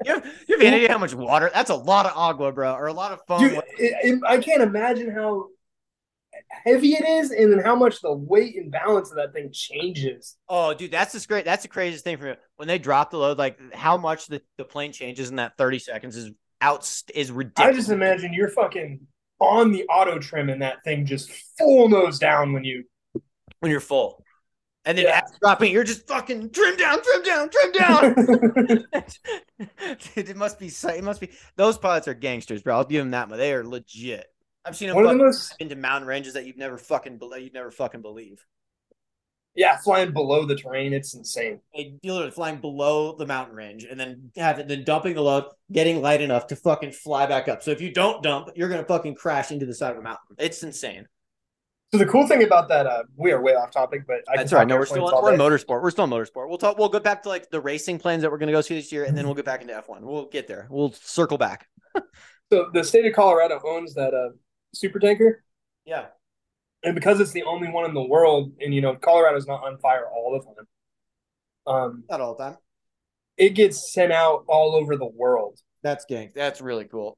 [0.06, 1.50] have, you have any idea how much water?
[1.54, 3.40] That's a lot of agua, bro, or a lot of foam.
[3.40, 5.48] Dude, it, I can't imagine how
[6.50, 10.36] heavy it is and then how much the weight and balance of that thing changes.
[10.50, 12.34] Oh, dude, that's the great that's the craziest thing for me.
[12.58, 15.80] When they drop the load, like how much the, the plane changes in that 30
[15.80, 17.76] seconds is out is ridiculous.
[17.76, 19.02] I just imagine you're fucking
[19.40, 22.84] on the auto trim and that thing just full nose down when you
[23.60, 24.24] when you're full.
[24.88, 25.22] And then yeah.
[25.42, 28.86] dropping, you're just fucking trim down, trim down, trim down.
[30.16, 32.78] it must be it must be those pilots are gangsters, bro.
[32.78, 33.38] I'll give them that much.
[33.40, 34.28] They are legit.
[34.64, 35.56] I've seen them One of the most...
[35.60, 38.46] into mountain ranges that you've never fucking believe you'd never fucking believe.
[39.56, 41.62] Yeah, flying below the terrain, it's insane.
[41.74, 45.46] You literally flying below the mountain range and then have it then dumping the load,
[45.72, 47.64] getting light enough to fucking fly back up.
[47.64, 50.36] So if you don't dump, you're gonna fucking crash into the side of a mountain.
[50.38, 51.08] It's insane.
[51.96, 54.52] So the cool thing about that, uh, we are way off topic, but I that's
[54.52, 54.68] right.
[54.68, 55.82] No, we're still on, we're in motorsport.
[55.82, 56.50] We're still in motorsport.
[56.50, 56.78] We'll talk.
[56.78, 58.92] We'll go back to like the racing plans that we're going to go see this
[58.92, 60.06] year, and then we'll get back into F one.
[60.06, 60.68] We'll get there.
[60.70, 61.68] We'll circle back.
[62.52, 64.36] so the state of Colorado owns that uh,
[64.74, 65.44] super tanker.
[65.86, 66.08] Yeah.
[66.86, 69.80] And because it's the only one in the world, and you know, Colorado's not on
[69.80, 70.68] fire all the time.
[71.68, 72.58] Um, not all the time.
[73.38, 75.60] It gets sent out all over the world.
[75.82, 76.32] That's gang.
[76.36, 77.18] That's really cool.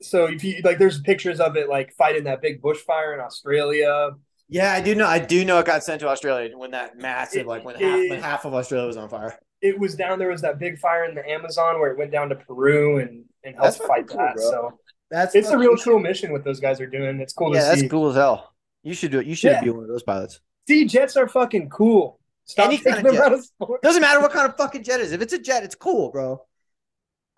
[0.00, 4.12] So if you like, there's pictures of it like fighting that big bushfire in Australia.
[4.48, 5.06] Yeah, I do know.
[5.06, 7.82] I do know it got sent to Australia when that massive, it, like when it,
[7.82, 9.38] half when half of Australia was on fire.
[9.60, 10.18] It was down.
[10.18, 13.24] There was that big fire in the Amazon where it went down to Peru and
[13.44, 14.36] and helped fight cool, that.
[14.36, 14.50] Bro.
[14.50, 14.78] So
[15.10, 17.20] that's it's a real cool mission what those guys are doing.
[17.20, 17.80] It's cool yeah, to see.
[17.82, 18.51] that's cool as hell.
[18.82, 19.26] You should do it.
[19.26, 19.62] You should yeah.
[19.62, 20.40] be one of those pilots.
[20.68, 22.18] See, jets are fucking cool.
[22.44, 23.40] Stop Any kind of jet.
[23.82, 25.12] Doesn't matter what kind of fucking jet is.
[25.12, 26.44] If it's a jet, it's cool, bro.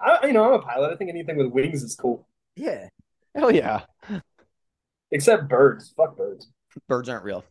[0.00, 0.92] I, you know, I'm a pilot.
[0.92, 2.26] I think anything with wings is cool.
[2.56, 2.88] Yeah.
[3.34, 3.82] Hell yeah.
[5.10, 5.92] Except birds.
[5.96, 6.48] Fuck birds.
[6.88, 7.44] Birds aren't real.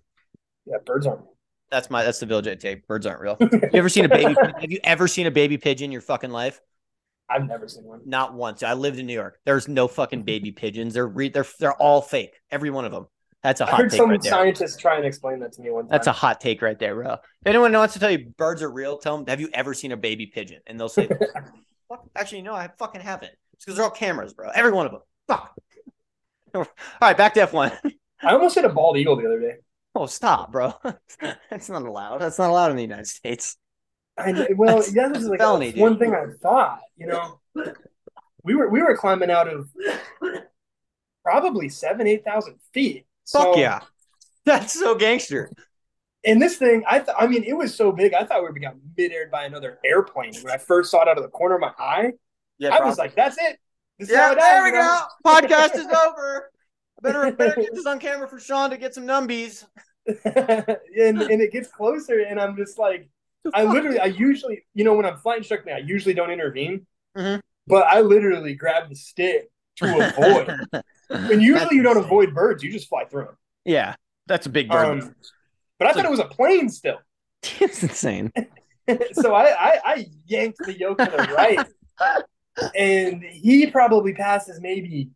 [0.66, 1.36] Yeah, birds aren't real.
[1.72, 2.86] That's my that's the village I take.
[2.88, 3.38] Birds aren't real.
[3.42, 4.36] you ever seen a baby?
[4.60, 6.62] have you ever seen a baby pigeon in your fucking life?
[7.30, 8.02] I've never seen one.
[8.06, 8.62] Not once.
[8.64, 9.40] I lived in New York.
[9.46, 10.94] There's no fucking baby pigeons.
[10.94, 12.40] They're re- they're they're all fake.
[12.52, 13.08] Every one of them.
[13.44, 15.70] That's a hot I heard take some right scientists try and explain that to me
[15.70, 15.92] one time.
[15.92, 17.14] That's a hot take right there, bro.
[17.14, 19.92] If anyone wants to tell you birds are real, tell them, have you ever seen
[19.92, 20.62] a baby pigeon?
[20.66, 21.10] And they'll say,
[22.16, 23.34] actually, no, I fucking haven't.
[23.54, 24.50] It's because they're all cameras, bro.
[24.56, 25.02] Every one of them.
[25.28, 25.54] Fuck.
[26.56, 26.66] all
[27.02, 27.78] right, back to F1.
[28.22, 29.56] I almost hit a bald eagle the other day.
[29.94, 30.74] Oh, stop, bro.
[31.50, 32.20] That's not allowed.
[32.20, 33.58] That's not allowed in the United States.
[34.18, 36.80] I well, That's, yeah, this is like felony, one thing I thought.
[36.96, 37.40] You know,
[38.44, 39.70] we were we were climbing out of
[41.26, 43.08] probably seven, eight thousand feet.
[43.32, 43.82] Fuck yeah,
[44.46, 45.52] that's so gangster.
[46.26, 48.14] And this thing, I th- I mean, it was so big.
[48.14, 50.34] I thought we were got mid-aired by another airplane.
[50.42, 52.12] When I first saw it out of the corner of my eye,
[52.60, 52.90] yeah, I probably.
[52.90, 53.60] was like, "That's it."
[54.00, 55.00] This yeah, there we go.
[55.26, 56.50] Podcast is over.
[57.02, 59.66] Better, better get this on camera for Sean to get some numbies.
[60.26, 63.10] and and it gets closer, and I'm just like,
[63.54, 66.86] I literally, I usually, you know, when I'm flying instructing, I usually don't intervene,
[67.18, 67.42] Mhm.
[67.68, 70.84] but I literally grab the stick to avoid.
[71.14, 72.06] And usually you don't insane.
[72.06, 73.38] avoid birds; you just fly through them.
[73.66, 73.96] Yeah,
[74.28, 75.02] that's a big bird.
[75.02, 75.16] Um,
[75.80, 77.00] but I thought it was a plane still.
[77.60, 78.32] it's insane.
[79.14, 81.66] so I, I I yanked the yoke to the right,
[82.76, 85.10] and he probably passes maybe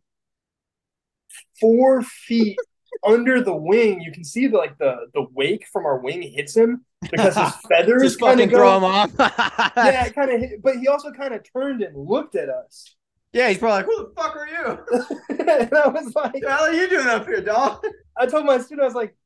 [1.60, 2.58] four feet
[3.06, 4.00] under the wing.
[4.00, 7.52] You can see the like the the wake from our wing hits him because his
[7.68, 9.10] feathers Just kind of throw him off.
[9.76, 12.96] Yeah, kind of but he also kind of turned and looked at us,
[13.38, 14.78] yeah, he's probably like, "Who the fuck are you?
[15.38, 17.86] and I was like, the hell are you doing up here, dog?"
[18.16, 19.16] I told my student, I was like,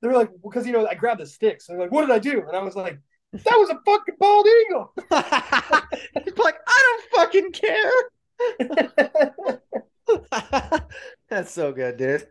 [0.00, 1.66] they were like, because you know, I grabbed the sticks.
[1.66, 2.42] They're like, what did I do?
[2.48, 2.98] And I was like,
[3.34, 4.94] that was a fucking bald eagle.
[6.24, 7.92] he's like, "I don't fucking care."
[11.28, 12.26] That's so good, dude.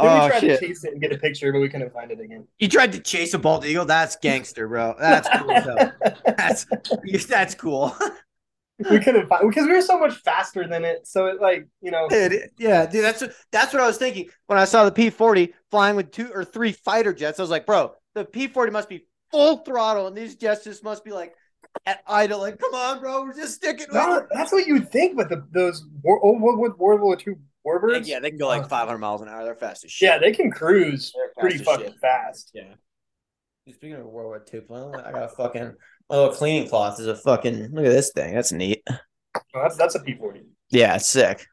[0.00, 0.60] We Oh tried shit!
[0.60, 2.46] to chase it and get a picture, but we couldn't find it again.
[2.60, 3.84] You tried to chase a bald eagle?
[3.84, 4.94] That's gangster, bro.
[4.96, 5.54] That's cool.
[5.54, 5.92] hell.
[6.24, 6.66] That's
[7.26, 7.96] that's cool.
[8.88, 11.06] We couldn't find because we were so much faster than it.
[11.06, 13.22] So it like you know, Dude, yeah, dude, that's
[13.52, 16.72] that's what I was thinking when I saw the P40 flying with two or three
[16.72, 17.38] fighter jets.
[17.38, 21.04] I was like, bro, the P40 must be full throttle, and these jets just must
[21.04, 21.34] be like
[21.86, 22.40] at idle.
[22.40, 23.86] Like, come on, bro, we're just sticking.
[23.88, 25.16] with no, it." that's what you would think.
[25.16, 27.34] But the those war, old World War World War II
[27.66, 29.44] warbirds, Yeah, they can go like 500 miles an hour.
[29.44, 30.08] They're fast as shit.
[30.08, 32.00] yeah, they can cruise pretty fucking shit.
[32.00, 32.50] fast.
[32.54, 32.74] Yeah.
[33.72, 35.74] Speaking of World War II, well, I got a fucking
[36.10, 38.34] Oh, my little cleaning cloth is a fucking look at this thing.
[38.34, 38.82] That's neat.
[38.88, 38.98] Oh,
[39.54, 40.42] that's that's a P forty.
[40.70, 41.46] Yeah, it's sick.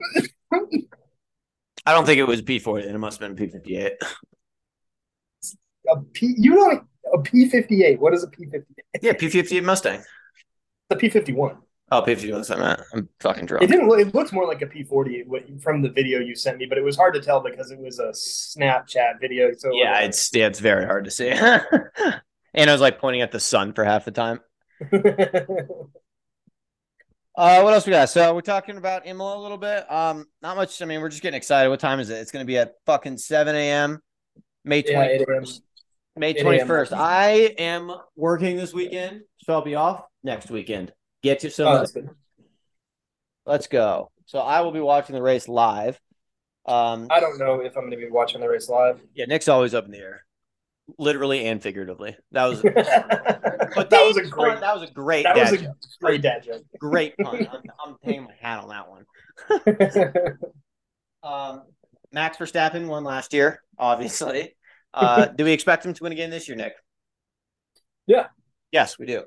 [0.52, 2.84] I don't think it was P40.
[2.86, 3.92] It must have been P58.
[5.88, 6.82] A P, you don't
[7.14, 8.00] a P fifty eight.
[8.00, 9.02] What is a P fifty eight?
[9.02, 10.02] Yeah, P58 Mustang.
[10.88, 11.58] The P fifty one.
[11.92, 12.32] Oh, P51.
[12.36, 12.80] That's what I meant.
[12.94, 13.62] I'm fucking drunk.
[13.62, 13.86] It didn't.
[13.88, 15.24] look- It looked more like a P forty
[15.62, 17.98] from the video you sent me, but it was hard to tell because it was
[18.00, 19.52] a Snapchat video.
[19.56, 21.30] So Yeah, it's yeah, it's very hard to see.
[22.56, 24.40] and I was like pointing at the sun for half the time.
[27.38, 28.08] Uh, what else we got?
[28.08, 29.84] So we're talking about Imola a little bit.
[29.92, 30.80] Um, not much.
[30.80, 31.68] I mean, we're just getting excited.
[31.68, 32.14] What time is it?
[32.14, 34.00] It's going to be at fucking seven a.m.
[34.64, 35.60] May Yeah, 8 twenty
[36.16, 36.94] May 8 twenty first.
[36.94, 40.92] I am working this weekend, so I'll be off next weekend.
[41.22, 41.84] Get you Oh.
[43.44, 44.10] Let's go.
[44.24, 46.00] So I will be watching the race live.
[46.64, 48.98] Um, I don't know if I'm going to be watching the race live.
[49.14, 50.24] yeah, Nick's always up in the air,
[50.98, 52.16] literally and figuratively.
[52.32, 52.62] That was.
[52.62, 54.60] but that But was a that great.
[54.60, 55.24] That was a great.
[55.24, 55.76] That dad was a joke.
[56.00, 56.62] great dad joke.
[56.78, 57.36] great pun.
[57.52, 59.04] I'm, I'm taking my hat on that one.
[61.22, 61.62] Um,
[62.12, 64.54] Max Verstappen won last year, obviously.
[64.94, 66.74] Uh, do we expect him to win again this year, Nick?
[68.06, 68.28] Yeah.
[68.70, 69.24] Yes, we do.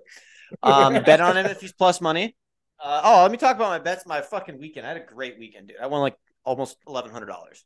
[0.64, 2.38] Um, bet on him if he's plus money.
[2.82, 4.06] Uh, oh, let me talk about my bets.
[4.06, 4.86] My fucking weekend.
[4.86, 5.78] I had a great weekend, dude.
[5.82, 7.66] I won like almost eleven hundred dollars.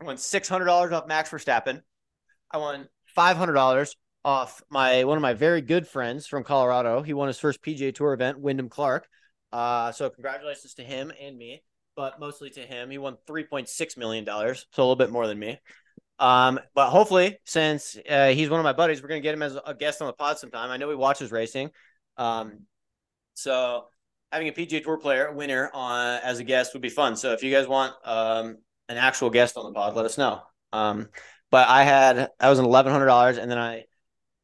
[0.00, 1.82] I won six hundred dollars off Max Verstappen.
[2.50, 7.02] I won five hundred dollars off my one of my very good friends from Colorado.
[7.02, 9.08] He won his first PGA Tour event, Wyndham Clark.
[9.52, 11.62] Uh, so congratulations to him and me,
[11.96, 12.90] but mostly to him.
[12.90, 15.58] He won three point six million dollars, so a little bit more than me.
[16.18, 19.58] Um, but hopefully, since uh, he's one of my buddies, we're gonna get him as
[19.66, 20.70] a guest on the pod sometime.
[20.70, 21.70] I know he watches racing.
[22.16, 22.60] Um,
[23.34, 23.86] so
[24.30, 27.16] having a PGA Tour player winner on as a guest would be fun.
[27.16, 28.58] So if you guys want um
[28.88, 30.42] an actual guest on the pod, let us know.
[30.72, 31.08] Um,
[31.52, 33.84] but I had I was an eleven hundred dollars, and then I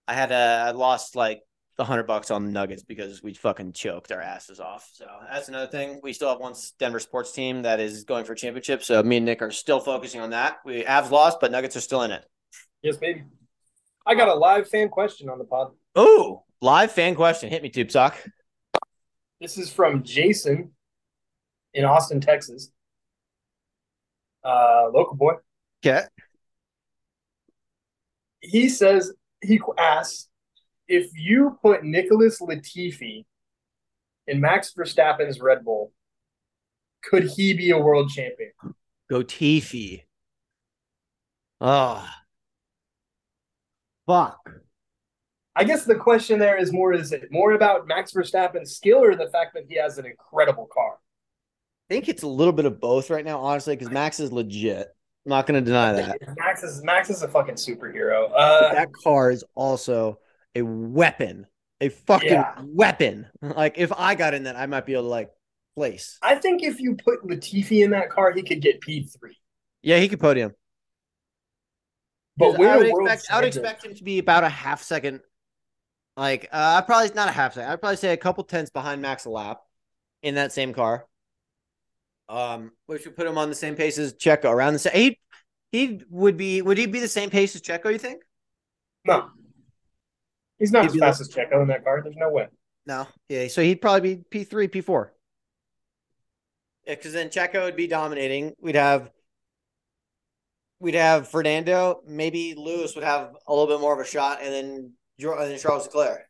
[0.06, 1.40] I had a I lost like
[1.76, 4.88] the hundred bucks on the Nuggets because we fucking choked our asses off.
[4.92, 6.00] So that's another thing.
[6.02, 8.84] We still have one Denver sports team that is going for a championship.
[8.84, 10.58] So me and Nick are still focusing on that.
[10.64, 12.24] We Avs lost, but Nuggets are still in it.
[12.82, 13.24] yes, baby.
[14.06, 15.72] I got a live fan question on the pod.
[15.96, 17.48] Oh, live fan question.
[17.48, 18.16] Hit me, Tube Sock.
[19.40, 20.72] This is from Jason
[21.72, 22.70] in Austin, Texas.
[24.44, 25.34] Uh, local boy.
[25.84, 26.04] Okay.
[28.40, 29.12] He says
[29.42, 30.28] he asks
[30.86, 33.26] if you put Nicholas Latifi
[34.26, 35.92] in Max Verstappen's Red Bull,
[37.02, 38.52] could he be a world champion?
[39.10, 40.04] Go Tiffy.
[41.60, 42.04] Oh.
[42.06, 42.14] Ah.
[44.06, 44.50] Fuck.
[45.54, 49.16] I guess the question there is more: is it more about Max Verstappen's skill or
[49.16, 50.98] the fact that he has an incredible car?
[51.90, 54.94] I think it's a little bit of both right now, honestly, because Max is legit.
[55.28, 56.36] I'm not going to deny that.
[56.38, 58.30] Max is Max is a fucking superhero.
[58.34, 60.20] Uh, that car is also
[60.54, 61.46] a weapon,
[61.82, 62.54] a fucking Yeah.
[62.64, 63.26] weapon.
[63.42, 65.28] Like if I got in that, I might be able to like
[65.76, 66.16] place.
[66.22, 69.36] I think if you put Latifi in that car, he could get P three.
[69.82, 70.52] Yeah, he could podium.
[72.38, 75.20] But I would expect, I would expect him to be about a half second.
[76.16, 77.70] Like uh, probably not a half second.
[77.70, 79.60] I'd probably say a couple tenths behind Max a lap
[80.22, 81.04] in that same car.
[82.28, 84.92] Um, which would put him on the same pace as Checo, around the same.
[84.94, 85.20] He
[85.72, 86.60] he would be.
[86.60, 87.90] Would he be the same pace as Checo?
[87.90, 88.22] You think?
[89.06, 89.30] No,
[90.58, 92.02] he's not He'd as fast as Checo in that car.
[92.02, 92.48] There's no way.
[92.86, 93.06] No.
[93.28, 93.48] Yeah.
[93.48, 95.14] So he'd probably be P three, P four.
[96.86, 98.52] Yeah, because then Checo would be dominating.
[98.60, 99.10] We'd have
[100.80, 102.00] we'd have Fernando.
[102.06, 105.58] Maybe Lewis would have a little bit more of a shot, and then and then
[105.58, 106.22] Charles Leclerc.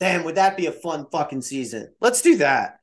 [0.00, 1.94] Damn, would that be a fun fucking season?
[2.00, 2.80] Let's do that.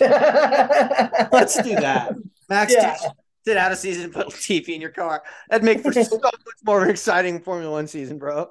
[0.00, 2.14] Let's do that.
[2.48, 2.94] Max, Yeah.
[2.96, 3.12] sit-
[3.44, 5.22] sit out a season and put Latifi in your car.
[5.48, 6.34] That'd make for so much
[6.64, 8.50] more exciting Formula One season, bro.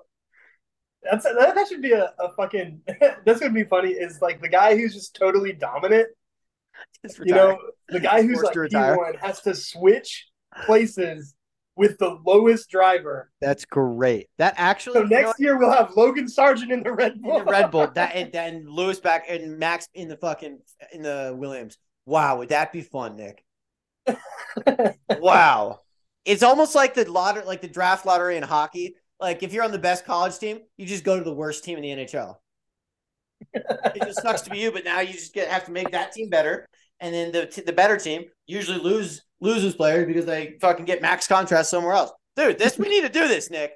[1.03, 2.81] That's that, that should be a, a fucking.
[3.25, 3.91] that's gonna be funny.
[3.91, 6.07] Is like the guy who's just totally dominant.
[7.05, 7.57] Just You know,
[7.89, 10.27] the guy who's like P1 has to switch
[10.65, 11.35] places
[11.79, 13.31] with the lowest driver.
[13.39, 14.27] That's great.
[14.37, 17.21] That actually So you know next year we'll have Logan Sargeant in the Red in
[17.21, 17.39] Bull.
[17.39, 17.87] the Red Bull.
[17.95, 20.59] That and then Lewis back and Max in the fucking
[20.91, 21.77] in the Williams.
[22.05, 23.43] Wow, would that be fun, Nick?
[25.19, 25.79] Wow.
[26.25, 28.95] It's almost like the lottery, like the draft lottery in hockey.
[29.19, 31.77] Like if you're on the best college team, you just go to the worst team
[31.77, 32.35] in the NHL.
[33.53, 36.11] it just sucks to be you, but now you just get have to make that
[36.11, 36.67] team better,
[36.99, 41.27] and then the the better team usually lose loses players because they fucking get max
[41.27, 42.11] contracts somewhere else.
[42.35, 43.73] Dude, this we need to do this, Nick.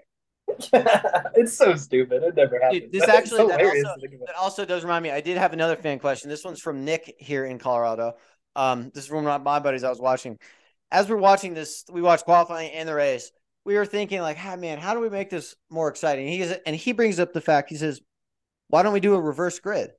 [0.74, 2.22] it's so stupid.
[2.24, 2.82] It never happens.
[2.82, 4.28] Dude, this actually- that also- to think about.
[4.28, 5.12] That also does remind me.
[5.12, 6.30] I did have another fan question.
[6.30, 8.14] This one's from Nick here in Colorado.
[8.56, 10.38] Um, this is from one of my buddies I was watching.
[10.92, 13.32] As we're watching this, we watched qualifying and the race.
[13.66, 16.56] We were thinking like, "Ah, man, how do we make this more exciting?" He is,
[16.66, 17.70] and he brings up the fact.
[17.70, 18.02] He says,
[18.68, 19.92] "Why don't we do a reverse grid?"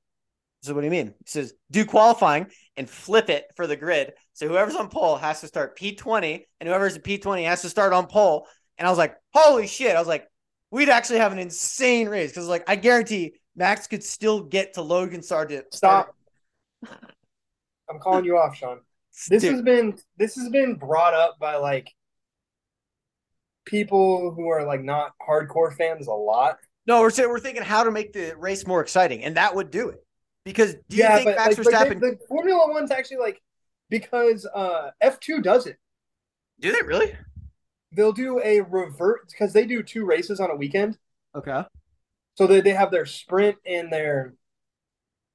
[0.65, 1.09] So what do you mean?
[1.09, 2.47] He says, "Do qualifying
[2.77, 4.15] and flip it for the grid.
[4.33, 7.63] So whoever's on pole has to start P twenty, and whoever's at P twenty has
[7.63, 8.49] to start on pole."
[8.79, 10.27] And I was like, "Holy shit!" I was like,
[10.71, 14.83] "We'd actually have an insane race because like I guarantee Max could still get to
[14.83, 16.17] Logan Sargeant." Stop.
[17.91, 18.81] I'm calling you off, Sean.
[19.29, 21.93] This Dude, has been this has been brought up by like
[23.67, 26.57] people who are like not hardcore fans a lot.
[26.87, 29.71] no, we're saying we're thinking how to make the race more exciting, and that would
[29.71, 30.05] do it.
[30.45, 32.01] Because do you think Max like, Verstappen?
[32.01, 33.41] the, the Formula One's actually like
[33.89, 35.79] because uh F2 does it.
[36.61, 37.15] do they really?
[37.93, 40.99] They'll do a revert because they do two races on a weekend.
[41.35, 41.63] Okay.
[42.35, 44.35] So they, they have their sprint and their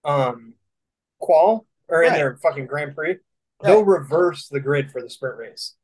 [0.03, 0.53] um
[1.19, 3.17] qual or in their fucking Grand Prix.
[3.61, 5.75] They'll reverse the grid for the sprint race.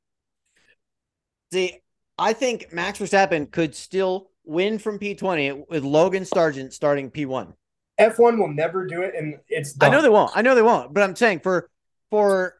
[1.51, 1.79] See,
[2.17, 7.53] I think Max Verstappen could still win from P20 with Logan Sargeant starting P1.
[7.99, 10.31] F1 will never do it, and it's I know they won't.
[10.35, 10.93] I know they won't.
[10.93, 11.69] But I'm saying for
[12.09, 12.55] for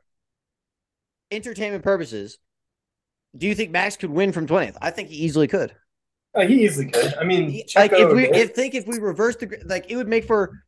[1.32, 2.38] entertainment purposes,
[3.38, 4.78] do you think Max could win from 20th?
[4.82, 5.76] I think he easily could.
[6.34, 7.14] Uh, he easily could.
[7.16, 10.08] I mean, He- like if we if think if we reverse the like it would
[10.08, 10.64] make for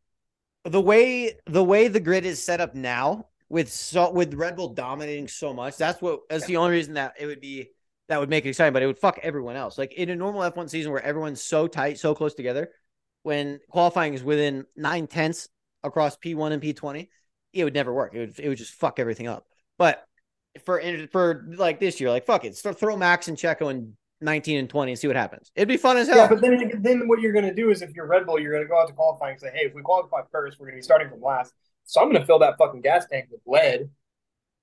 [0.63, 4.69] the way the way the grid is set up now with so with Red Bull
[4.73, 5.77] dominating so much.
[5.77, 7.69] That's what that's the only reason that it would be
[8.09, 8.73] that would make it exciting.
[8.73, 9.77] But it would fuck everyone else.
[9.77, 12.69] Like in a normal F1 season where everyone's so tight, so close together,
[13.27, 15.49] when qualifying is within nine tenths
[15.83, 17.09] across P1 and P20,
[17.51, 18.15] it would never work.
[18.15, 19.45] It would it would just fuck everything up.
[19.77, 20.01] But
[20.63, 24.59] for for like this year, like fuck it, start throw Max and Checo in 19
[24.59, 25.51] and 20 and see what happens.
[25.55, 26.15] It'd be fun as hell.
[26.15, 28.53] yeah, but then then what you're going to do is if you're Red Bull, you're
[28.53, 30.75] going to go out to qualifying and say, hey, if we qualify first, we're going
[30.75, 31.53] to be starting from last.
[31.83, 33.89] So I'm going to fill that fucking gas tank with lead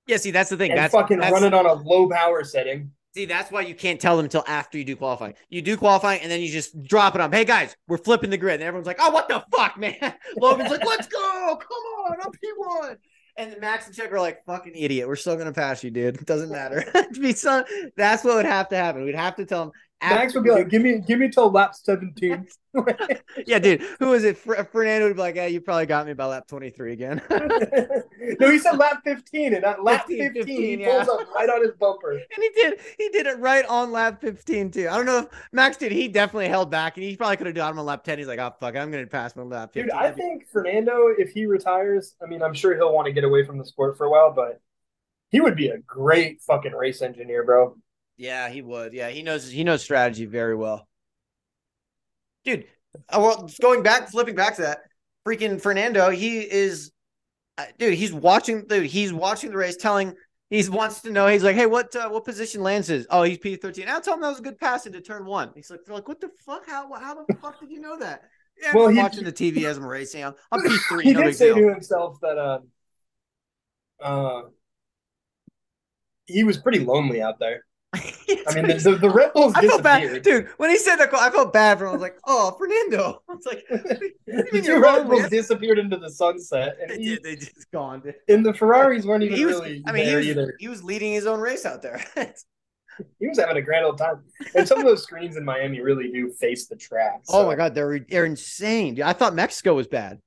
[0.07, 0.71] Yeah, see, that's the thing.
[0.71, 2.93] and That's fucking that's, run it on a low power setting.
[3.15, 5.35] See, that's why you can't tell them until after you do qualifying.
[5.47, 7.31] You do qualifying, and then you just drop it on.
[7.31, 10.69] Hey guys, we're flipping the grid, and everyone's like, "Oh, what the fuck, man?" Logan's
[10.69, 12.97] like, "Let's go, come on, I'm P one."
[13.37, 16.15] And Max and Check are like, "Fucking idiot, we're still gonna pass you, dude.
[16.15, 16.83] It doesn't matter."
[17.21, 17.63] Be some-
[17.95, 19.05] that's what would have to happen.
[19.05, 19.71] We'd have to tell them.
[20.01, 22.47] Max would be like, give me give me till lap 17.
[23.45, 26.13] "Yeah, dude, who is it?" Fer- Fernando would be like, "Yeah, you probably got me
[26.13, 30.43] by lap twenty three again." no, he said lap 15, and at lap 15, 15,
[30.43, 31.13] 15, he pulls yeah.
[31.13, 32.11] up right on his bumper.
[32.11, 32.79] And he did.
[32.97, 34.89] He did it right on lap 15 too.
[34.89, 35.91] I don't know if Max did.
[35.91, 38.17] He definitely held back, and he probably could have done him on lap 10.
[38.17, 41.31] He's like, "Oh fuck, I'm gonna pass my lap 15." Dude, I think Fernando, if
[41.31, 44.05] he retires, I mean, I'm sure he'll want to get away from the sport for
[44.05, 44.61] a while, but
[45.29, 47.77] he would be a great fucking race engineer, bro.
[48.17, 48.93] Yeah, he would.
[48.93, 49.49] Yeah, he knows.
[49.49, 50.87] He knows strategy very well.
[52.45, 52.65] Dude,
[53.09, 54.79] uh, well, going back, flipping back to that,
[55.27, 56.09] freaking Fernando.
[56.11, 56.91] He is,
[57.57, 57.95] uh, dude.
[57.95, 58.65] He's watching.
[58.67, 60.13] Dude, he's watching the race, telling.
[60.51, 61.27] He wants to know.
[61.27, 63.07] He's like, "Hey, what uh, what position Lance is?
[63.09, 63.89] Oh, he's P thirteen.
[63.89, 66.07] I'll tell him that was a good pass into turn one." He's like, "They're like,
[66.07, 66.65] what the fuck?
[66.67, 68.21] How how the fuck did you know that?"
[68.61, 70.23] Yeah, Well, well, he- watching the TV as I'm racing.
[70.23, 71.03] I'm, I'm P three.
[71.03, 71.55] he no did say deal.
[71.55, 72.59] to himself that uh,
[74.01, 74.41] uh,
[76.27, 77.65] he was pretty lonely out there.
[77.95, 80.49] I mean, the, the, the Red Bulls I felt bad, dude.
[80.57, 81.89] When he said that, I felt bad for him.
[81.89, 86.09] I was like, "Oh, Fernando." I was like, "The two Red Bulls disappeared into the
[86.09, 87.23] sunset." And they he, did.
[87.23, 88.01] They just gone.
[88.01, 88.15] Dude.
[88.27, 89.83] And the Ferraris weren't even he was, really.
[89.85, 90.55] I mean, he was, either.
[90.59, 92.03] he was leading his own race out there.
[93.19, 94.23] he was having a grand old time.
[94.55, 97.21] And some of those screens in Miami really do face the track.
[97.29, 97.39] Oh so.
[97.41, 98.95] Oh my god, they're they're insane.
[98.95, 100.19] Dude, I thought Mexico was bad.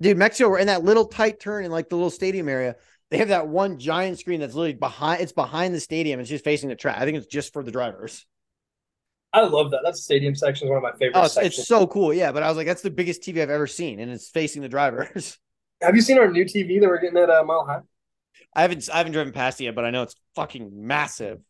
[0.00, 2.76] Dude, Mexico, we're in that little tight turn in like the little stadium area.
[3.10, 5.22] They have that one giant screen that's literally behind.
[5.22, 6.20] It's behind the stadium.
[6.20, 6.98] It's just facing the track.
[6.98, 8.26] I think it's just for the drivers.
[9.32, 9.80] I love that.
[9.84, 11.12] That's stadium section is one of my favorite.
[11.14, 12.12] Oh, it's, it's, so cool.
[12.12, 14.62] Yeah, but I was like, that's the biggest TV I've ever seen, and it's facing
[14.62, 15.38] the drivers.
[15.82, 17.80] Have you seen our new TV that we're getting at uh, Mile High?
[18.54, 18.88] I haven't.
[18.92, 21.40] I haven't driven past it yet, but I know it's fucking massive.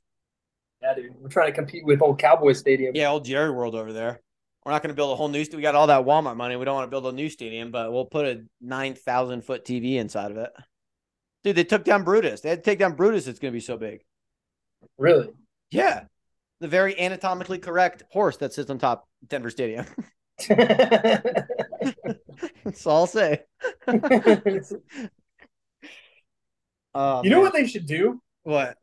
[0.83, 1.15] Yeah, dude.
[1.19, 2.93] We're trying to compete with old Cowboy Stadium.
[2.95, 4.21] Yeah, old Jerry World over there.
[4.65, 5.45] We're not going to build a whole new.
[5.53, 6.57] We got all that Walmart money.
[6.57, 9.65] We don't want to build a new stadium, but we'll put a nine thousand foot
[9.65, 10.51] TV inside of it.
[11.45, 12.41] Dude, they took down Brutus.
[12.41, 13.27] They had to take down Brutus.
[13.27, 14.03] It's going to be so big.
[14.97, 15.29] Really?
[15.71, 16.05] Yeah.
[16.61, 19.87] The very anatomically correct horse that sits on top Denver Stadium.
[20.49, 21.27] That's
[22.87, 23.43] all I'll say.
[23.87, 23.95] um,
[27.25, 28.21] you know what they should do?
[28.43, 28.77] What?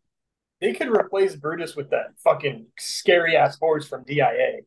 [0.62, 4.62] They could replace Brutus with that fucking scary ass horse from DIA.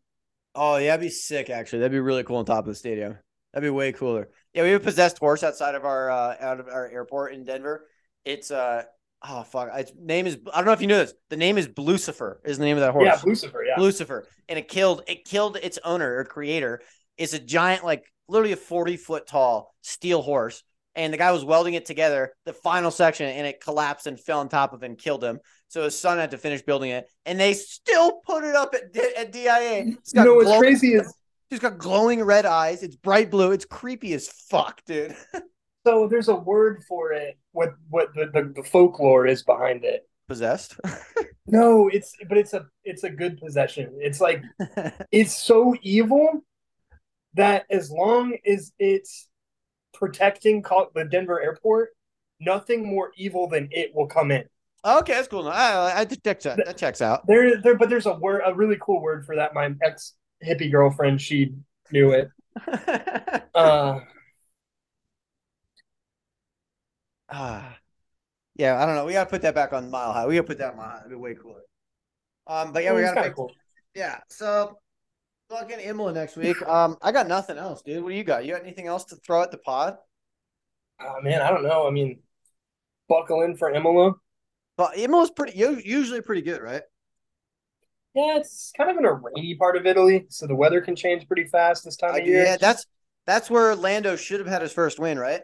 [0.55, 1.80] Oh, yeah, that'd be sick, actually.
[1.80, 3.16] That'd be really cool on top of the stadium.
[3.53, 4.28] That'd be way cooler.
[4.59, 7.44] Yeah, we have a possessed horse outside of our uh, out of our airport in
[7.44, 7.86] Denver.
[8.24, 8.82] It's uh
[9.22, 11.14] oh fuck, its name is I don't know if you know this.
[11.30, 12.40] The name is Lucifer.
[12.44, 13.04] Is the name of that horse?
[13.06, 13.64] Yeah, Lucifer.
[13.64, 16.80] Yeah, Lucifer, and it killed it killed its owner or creator.
[17.16, 20.64] It's a giant, like literally a forty foot tall steel horse,
[20.96, 22.32] and the guy was welding it together.
[22.44, 25.38] The final section, and it collapsed and fell on top of and killed him.
[25.68, 28.96] So his son had to finish building it, and they still put it up at,
[29.16, 29.94] at DIA.
[29.98, 31.14] It's got you know what's crazy is
[31.51, 32.82] He's got glowing red eyes.
[32.82, 33.53] It's bright blue.
[33.53, 35.16] It's creepy as fuck, dude.
[35.86, 37.38] so there's a word for it.
[37.53, 40.09] What what the, the, the folklore is behind it?
[40.28, 40.78] Possessed?
[41.46, 43.96] no, it's but it's a it's a good possession.
[43.99, 44.42] It's like
[45.12, 46.42] it's so evil
[47.34, 49.28] that as long as it's
[49.94, 50.62] protecting
[50.94, 51.90] the Denver airport,
[52.40, 54.44] nothing more evil than it will come in.
[54.84, 55.49] Okay, that's cool.
[55.49, 57.26] I, I, that, that checks out.
[57.26, 59.53] There, there, but there's a word, a really cool word for that.
[59.53, 60.14] My ex
[60.45, 61.55] hippie girlfriend, she
[61.91, 62.30] knew it.
[63.55, 64.01] uh,
[67.28, 67.76] ah,
[68.57, 69.05] yeah, I don't know.
[69.05, 70.26] We got to put that back on Mile High.
[70.26, 70.99] We got to put that on Mile High.
[71.01, 71.62] It'd be way cooler.
[72.47, 73.53] Um, but yeah, we got to make cool.
[73.95, 74.78] Yeah, so
[75.51, 76.61] fucking Imola next week.
[76.62, 78.03] Um, I got nothing else, dude.
[78.03, 78.45] What do you got?
[78.45, 79.97] You got anything else to throw at the pod?
[81.01, 81.86] Oh man, I don't know.
[81.86, 82.20] I mean,
[83.09, 84.14] buckle in for Imola.
[84.76, 86.82] But Imola's pretty usually pretty good, right?
[88.14, 91.26] Yeah, it's kind of in a rainy part of Italy, so the weather can change
[91.26, 92.44] pretty fast this time of year.
[92.44, 92.86] Yeah, that's
[93.26, 95.42] that's where Lando should have had his first win, right?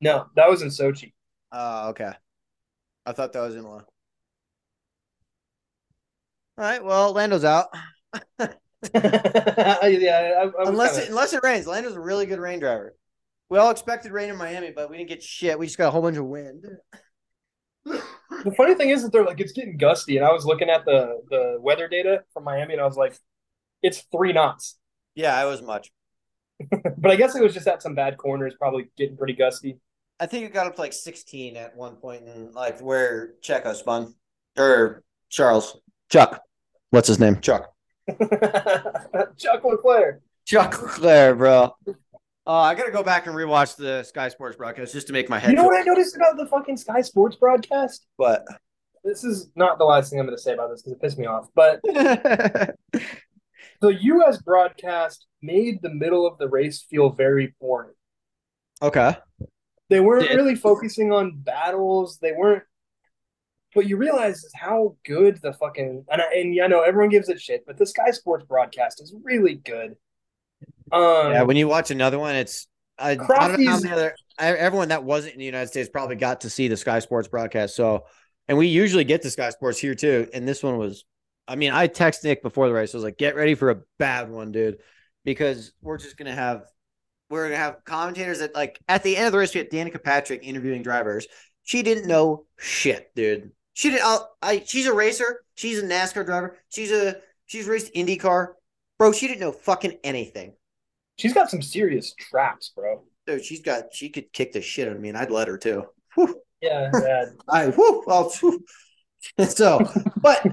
[0.00, 1.12] No, that was in Sochi.
[1.52, 2.12] Oh, okay.
[3.06, 3.70] I thought that was in La.
[3.70, 3.84] All
[6.58, 7.68] right, well, Lando's out.
[8.38, 8.48] yeah,
[9.82, 11.04] I, I unless kinda...
[11.04, 11.66] it, unless it rains.
[11.66, 12.94] Lando's a really good rain driver.
[13.48, 15.58] We all expected rain in Miami, but we didn't get shit.
[15.58, 16.64] We just got a whole bunch of wind
[18.44, 20.84] the funny thing is that they're like it's getting gusty, and I was looking at
[20.84, 23.16] the the weather data from Miami, and I was like,
[23.82, 24.78] it's three knots.
[25.14, 25.90] Yeah, it was much.
[26.98, 29.78] but I guess it was just at some bad corners, probably getting pretty gusty.
[30.20, 33.74] I think it got up to like 16 at one point in like where Checo
[33.74, 34.14] spun
[34.56, 35.76] or Charles
[36.10, 36.40] Chuck.
[36.90, 37.40] What's his name?
[37.40, 37.72] Chuck.
[39.36, 40.22] Chuck Leclerc.
[40.44, 41.74] Chuck Leclerc, bro.
[42.46, 45.38] Uh, I gotta go back and rewatch the Sky Sports broadcast just to make my
[45.38, 45.50] head.
[45.50, 48.06] You know what I noticed about the fucking Sky Sports broadcast?
[48.16, 48.44] What?
[49.02, 51.18] This is not the last thing I'm going to say about this because it pissed
[51.18, 51.48] me off.
[51.54, 52.74] But the
[53.82, 54.40] U.S.
[54.42, 57.92] broadcast made the middle of the race feel very boring.
[58.82, 59.16] Okay.
[59.90, 60.36] They weren't Did.
[60.36, 62.18] really focusing on battles.
[62.18, 62.64] They weren't.
[63.74, 67.28] What you realize is how good the fucking and I, and I know everyone gives
[67.28, 69.96] it shit, but the Sky Sports broadcast is really good.
[70.94, 72.68] Um, yeah, when you watch another one, it's
[72.98, 76.16] I, I don't know how many other everyone that wasn't in the United States probably
[76.16, 77.74] got to see the Sky Sports broadcast.
[77.74, 78.04] So,
[78.48, 80.28] and we usually get the Sky Sports here too.
[80.32, 81.04] And this one was,
[81.48, 82.94] I mean, I text Nick before the race.
[82.94, 84.78] I was like, "Get ready for a bad one, dude,"
[85.24, 86.64] because we're just gonna have
[87.28, 90.02] we're gonna have commentators that like at the end of the race we had Danica
[90.02, 91.26] Patrick interviewing drivers.
[91.64, 93.50] She didn't know shit, dude.
[93.72, 94.00] She did.
[94.02, 95.42] I, I she's a racer.
[95.54, 96.56] She's a NASCAR driver.
[96.68, 97.16] She's a
[97.46, 98.52] she's raced IndyCar,
[98.98, 99.12] bro.
[99.12, 100.54] She didn't know fucking anything.
[101.16, 103.02] She's got some serious traps, bro.
[103.26, 105.56] Dude, she's got she could kick the shit out of me, and I'd let her
[105.56, 105.84] too.
[106.14, 106.40] Whew.
[106.60, 107.24] Yeah, yeah.
[107.48, 108.30] I whoo, I'll,
[109.48, 109.80] so,
[110.16, 110.46] but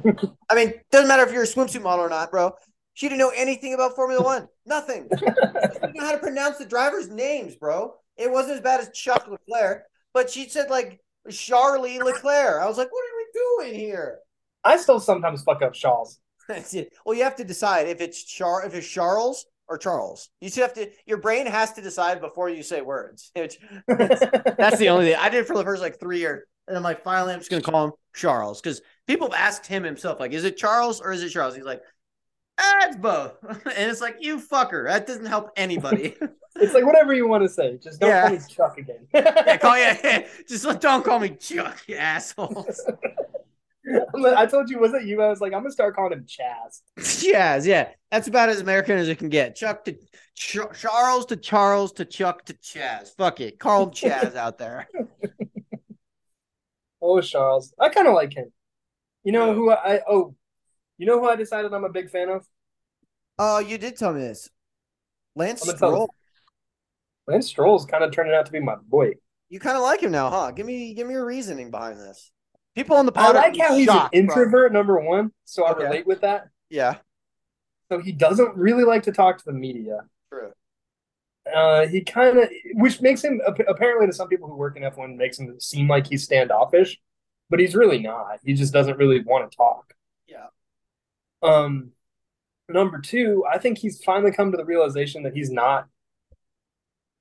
[0.50, 2.54] I mean, doesn't matter if you're a swimsuit model or not, bro.
[2.94, 4.48] She didn't know anything about Formula One.
[4.66, 5.08] Nothing.
[5.18, 7.96] she didn't know how to pronounce the drivers' names, bro.
[8.18, 9.84] It wasn't as bad as Chuck Leclerc,
[10.14, 11.00] but she said like
[11.30, 12.62] Charlie Leclerc.
[12.62, 14.20] I was like, what are we doing here?
[14.64, 16.20] I still sometimes fuck up Charles.
[17.06, 20.30] well, you have to decide if it's Char if it's Charles or Charles.
[20.42, 20.92] You just have to.
[21.06, 23.32] Your brain has to decide before you say words.
[23.36, 23.58] Which,
[23.88, 27.04] that's the only thing I did for the first like three years, and I'm like,
[27.04, 30.44] finally, I'm just gonna call him Charles because people have asked him himself, like, is
[30.44, 31.56] it Charles or is it Charles?
[31.56, 31.82] He's like,
[32.60, 36.18] ah, it's both, and it's like, you fucker, that doesn't help anybody.
[36.58, 38.28] it's like whatever you want to say, just don't yeah.
[38.28, 39.08] call me Chuck again.
[39.14, 42.86] yeah, call yeah, just don't call me Chuck, you assholes.
[44.38, 45.22] I told you, was it you?
[45.22, 46.82] I was like, I'm gonna start calling him Chaz.
[47.00, 49.56] Chaz, yeah, that's about as American as it can get.
[49.56, 49.94] Chuck to
[50.36, 53.16] Ch- Charles to Charles to Chuck to Chaz.
[53.16, 54.88] Fuck it, Carl Chaz out there.
[57.02, 58.52] oh, Charles, I kind of like him.
[59.24, 60.02] You know who I?
[60.08, 60.36] Oh,
[60.98, 62.46] you know who I decided I'm a big fan of?
[63.38, 64.50] Oh, you did tell me this.
[65.36, 66.14] Lance Stroll.
[67.28, 69.14] Lance Stroll's kind of turning out to be my boy.
[69.50, 70.52] You kind of like him now, huh?
[70.52, 72.31] Give me, give me your reasoning behind this.
[72.76, 73.36] People on the pod.
[73.36, 74.80] I like how he's shocked, an introvert, bro.
[74.80, 75.32] number one.
[75.46, 75.84] So I okay.
[75.84, 76.48] relate with that.
[76.70, 76.98] Yeah.
[77.90, 80.02] So he doesn't really like to talk to the media.
[80.30, 80.54] True.
[81.54, 84.96] Uh, he kind of, which makes him apparently to some people who work in F
[84.96, 86.98] one makes him seem like he's standoffish,
[87.50, 88.40] but he's really not.
[88.46, 89.94] He just doesn't really want to talk.
[90.28, 90.46] Yeah.
[91.42, 91.92] Um,
[92.70, 95.88] number two, I think he's finally come to the realization that he's not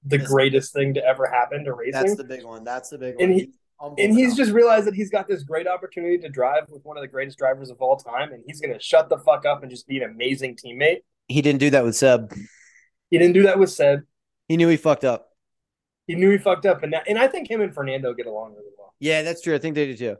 [0.05, 1.93] the greatest thing to ever happen to racing.
[1.93, 2.63] That's the big one.
[2.63, 3.25] That's the big one.
[3.25, 3.51] And he,
[3.81, 7.03] and he's just realized that he's got this great opportunity to drive with one of
[7.03, 9.71] the greatest drivers of all time, and he's going to shut the fuck up and
[9.71, 10.99] just be an amazing teammate.
[11.29, 12.35] He didn't do that with Seb.
[13.11, 14.03] He didn't do that with Seb.
[14.49, 15.29] He knew he fucked up.
[16.07, 18.53] He knew he fucked up, and that, and I think him and Fernando get along
[18.53, 18.95] really well.
[18.99, 19.55] Yeah, that's true.
[19.55, 20.17] I think they do too.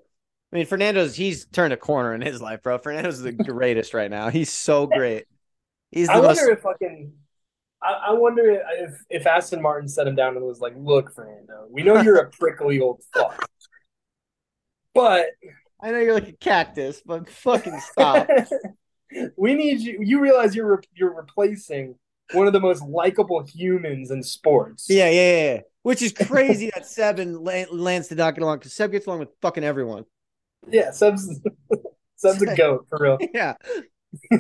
[0.53, 2.79] I mean, Fernando's he's turned a corner in his life, bro.
[2.79, 4.31] Fernando's the greatest right now.
[4.31, 5.27] He's so great.
[5.91, 6.49] He's I wonder most...
[6.49, 7.13] if fucking
[7.83, 11.67] I, I, wonder if if Aston Martin set him down and was like, "Look, Fernando,
[11.71, 13.49] we know you're a prickly old fuck,
[14.95, 15.27] but
[15.81, 18.29] I know you're like a cactus, but fucking stop.
[19.37, 19.99] we need you.
[20.03, 21.95] You realize you're re- you're replacing
[22.33, 24.87] one of the most likable humans in sports.
[24.89, 25.61] Yeah, yeah, yeah.
[25.83, 29.21] Which is crazy that Seb and Lance did not get along because Seb gets along
[29.21, 30.05] with fucking everyone.
[30.69, 31.41] Yeah, Seb's
[32.17, 33.19] Seb's a goat for real.
[33.33, 33.55] Yeah,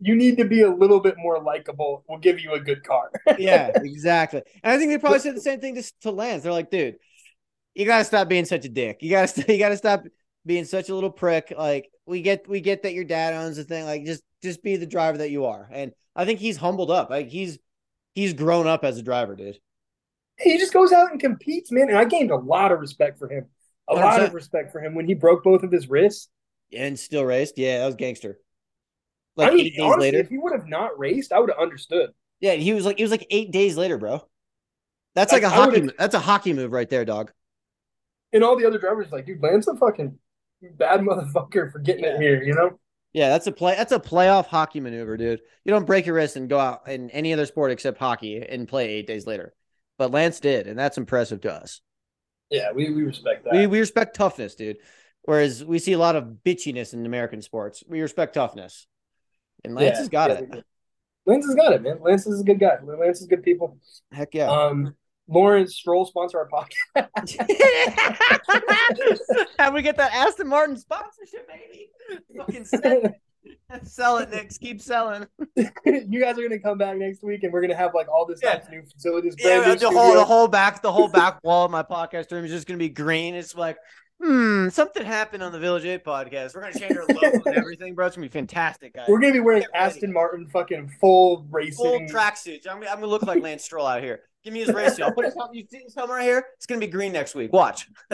[0.00, 2.04] you need to be a little bit more likable.
[2.08, 3.10] We'll give you a good car.
[3.38, 4.42] yeah, exactly.
[4.62, 6.42] And I think they probably said the same thing to, to Lance.
[6.42, 6.96] They're like, dude,
[7.74, 8.98] you gotta stop being such a dick.
[9.00, 10.04] You gotta you gotta stop
[10.46, 11.52] being such a little prick.
[11.56, 13.84] Like we get we get that your dad owns the thing.
[13.84, 15.68] Like just just be the driver that you are.
[15.70, 17.10] And I think he's humbled up.
[17.10, 17.58] Like he's
[18.14, 19.58] he's grown up as a driver, dude.
[20.38, 21.88] He just goes out and competes, man.
[21.88, 23.46] And I gained a lot of respect for him.
[23.88, 24.00] A 100%.
[24.00, 26.28] lot of respect for him when he broke both of his wrists.
[26.76, 27.56] And still raced.
[27.56, 28.38] Yeah, that was gangster.
[29.36, 30.18] Like I mean, eight days honestly, later.
[30.18, 32.10] If he would have not raced, I would have understood.
[32.40, 34.26] Yeah, he was like it was like eight days later, bro.
[35.14, 35.88] That's like, like a hockey.
[35.98, 37.32] That's a hockey move right there, dog.
[38.32, 40.18] And all the other drivers like, dude, Lance a fucking
[40.76, 42.14] bad motherfucker for getting yeah.
[42.14, 42.78] it here, you know?
[43.12, 43.76] Yeah, that's a play.
[43.76, 45.40] That's a playoff hockey maneuver, dude.
[45.64, 48.66] You don't break your wrist and go out in any other sport except hockey and
[48.66, 49.54] play eight days later.
[49.98, 51.80] But Lance did, and that's impressive to us.
[52.50, 53.52] Yeah, we, we respect that.
[53.52, 54.78] We we respect toughness, dude.
[55.22, 57.84] Whereas we see a lot of bitchiness in American sports.
[57.88, 58.88] We respect toughness.
[59.64, 60.64] And Lance yeah, has got yeah, it.
[61.26, 61.98] Lance has got it, man.
[62.00, 62.76] Lance is a good guy.
[62.82, 63.78] Lance is good people.
[64.12, 64.50] Heck yeah.
[64.50, 64.94] Um,
[65.26, 67.38] Lawrence Stroll sponsor our podcast.
[69.58, 71.88] How we get that Aston Martin sponsorship, baby?
[72.36, 73.14] Fucking sell it.
[73.84, 74.50] sell it, Nick.
[74.60, 75.26] Keep selling.
[75.56, 78.40] you guys are gonna come back next week, and we're gonna have like all this
[78.42, 78.62] yeah.
[78.70, 79.34] new facilities.
[79.38, 82.50] Yeah, the whole the whole back the whole back wall of my podcast room is
[82.50, 83.34] just gonna be green.
[83.34, 83.78] It's like
[84.22, 86.54] hmm, something happened on the Village Eight podcast.
[86.54, 88.06] We're gonna change our logo and everything, bro.
[88.06, 89.06] It's gonna be fantastic, guys.
[89.08, 92.68] We're gonna be wearing Aston Martin fucking full racing full tracksuits.
[92.68, 94.20] I'm, I'm gonna look like Lance Stroll out here.
[94.42, 95.04] Give me his race suit.
[95.04, 95.56] I'll put his helmet.
[95.56, 96.46] You see his helmet right here?
[96.56, 97.52] It's gonna be green next week.
[97.52, 97.88] Watch.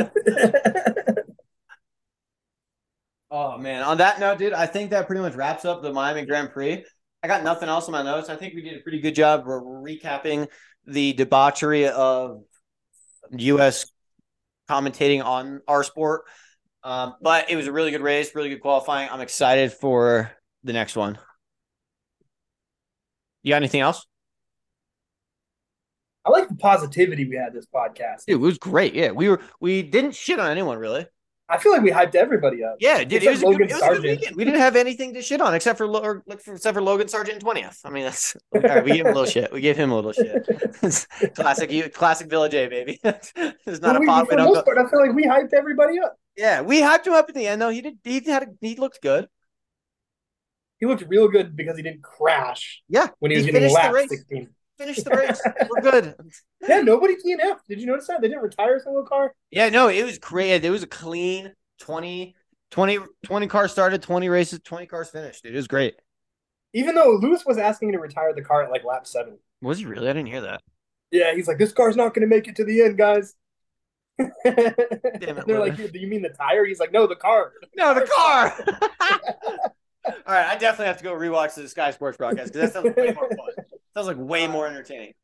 [3.31, 3.83] oh man.
[3.83, 6.85] On that note, dude, I think that pretty much wraps up the Miami Grand Prix.
[7.23, 8.31] I got nothing else in my notes.
[8.31, 10.49] I think we did a pretty good job recapping
[10.87, 12.43] the debauchery of
[13.33, 13.85] U.S
[14.71, 16.23] commentating on our sport.
[16.83, 19.11] Um, but it was a really good race, really good qualifying.
[19.11, 20.31] I'm excited for
[20.65, 21.19] the next one.
[23.43, 24.07] You got anything else?
[26.25, 28.27] I like the positivity we had this podcast.
[28.27, 28.95] Dude, it was great.
[28.95, 31.07] Yeah, we were we didn't shit on anyone really.
[31.51, 32.77] I feel like we hyped everybody up.
[32.79, 34.37] Yeah, dude, it was, good, it was, a good, weekend.
[34.37, 37.81] We didn't have anything to shit on except for except for Logan Sargeant twentieth.
[37.85, 39.53] I mean, that's all right, we gave him a little shit.
[39.53, 41.35] We gave him a little shit.
[41.35, 43.01] classic, classic Village A baby.
[43.03, 44.29] There's not well, a pop.
[44.29, 46.17] For most part, I feel like we hyped everybody up.
[46.37, 47.71] Yeah, we hyped him up at the end though.
[47.71, 47.99] He did.
[48.05, 48.45] He had.
[48.45, 49.29] A, he looked good.
[50.79, 52.83] He looked real good because he didn't crash.
[52.89, 54.51] Yeah, when he was getting lap sixteen.
[54.81, 55.41] Finish the race.
[55.71, 56.15] We're good.
[56.67, 57.59] Yeah, nobody DNF.
[57.69, 58.21] Did you notice that?
[58.21, 59.35] They didn't retire a single car.
[59.51, 60.65] Yeah, no, it was great.
[60.65, 62.35] It was a clean 20,
[62.71, 65.45] 20, 20 cars started, 20 races, 20 cars finished.
[65.45, 65.97] It was great.
[66.73, 69.39] Even though Lewis was asking to retire the car at like lap seven.
[69.61, 70.09] Was he really?
[70.09, 70.63] I didn't hear that.
[71.11, 73.35] Yeah, he's like, this car's not going to make it to the end, guys.
[74.19, 76.65] Damn it, They're like, do you mean the tire?
[76.65, 77.53] He's like, no, the car.
[77.75, 78.55] No, the car.
[80.07, 82.97] All right, I definitely have to go rewatch the Sky Sports broadcast because that sounds
[82.97, 83.65] way more fun.
[83.95, 85.15] Sounds like way more entertaining.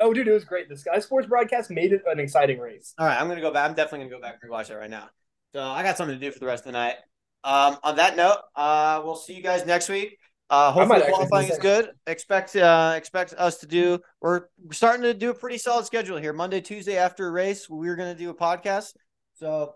[0.00, 0.68] Oh, dude, it was great.
[0.68, 2.94] The Sky Sports broadcast made it an exciting race.
[2.98, 3.68] All right, I'm gonna go back.
[3.68, 5.08] I'm definitely gonna go back and rewatch that right now.
[5.52, 6.96] So I got something to do for the rest of the night.
[7.44, 10.18] Um, on that note, uh, we'll see you guys next week.
[10.50, 11.90] Uh, hopefully qualifying is good.
[12.06, 13.98] Expect uh, expect us to do.
[14.20, 16.32] We're starting to do a pretty solid schedule here.
[16.32, 18.94] Monday, Tuesday after a race, we're gonna do a podcast.
[19.34, 19.74] So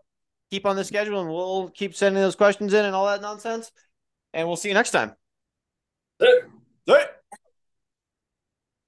[0.50, 3.70] keep on the schedule, and we'll keep sending those questions in and all that nonsense.
[4.32, 5.14] And we'll see you next time.
[6.18, 6.40] Hey.
[6.86, 7.04] Hey.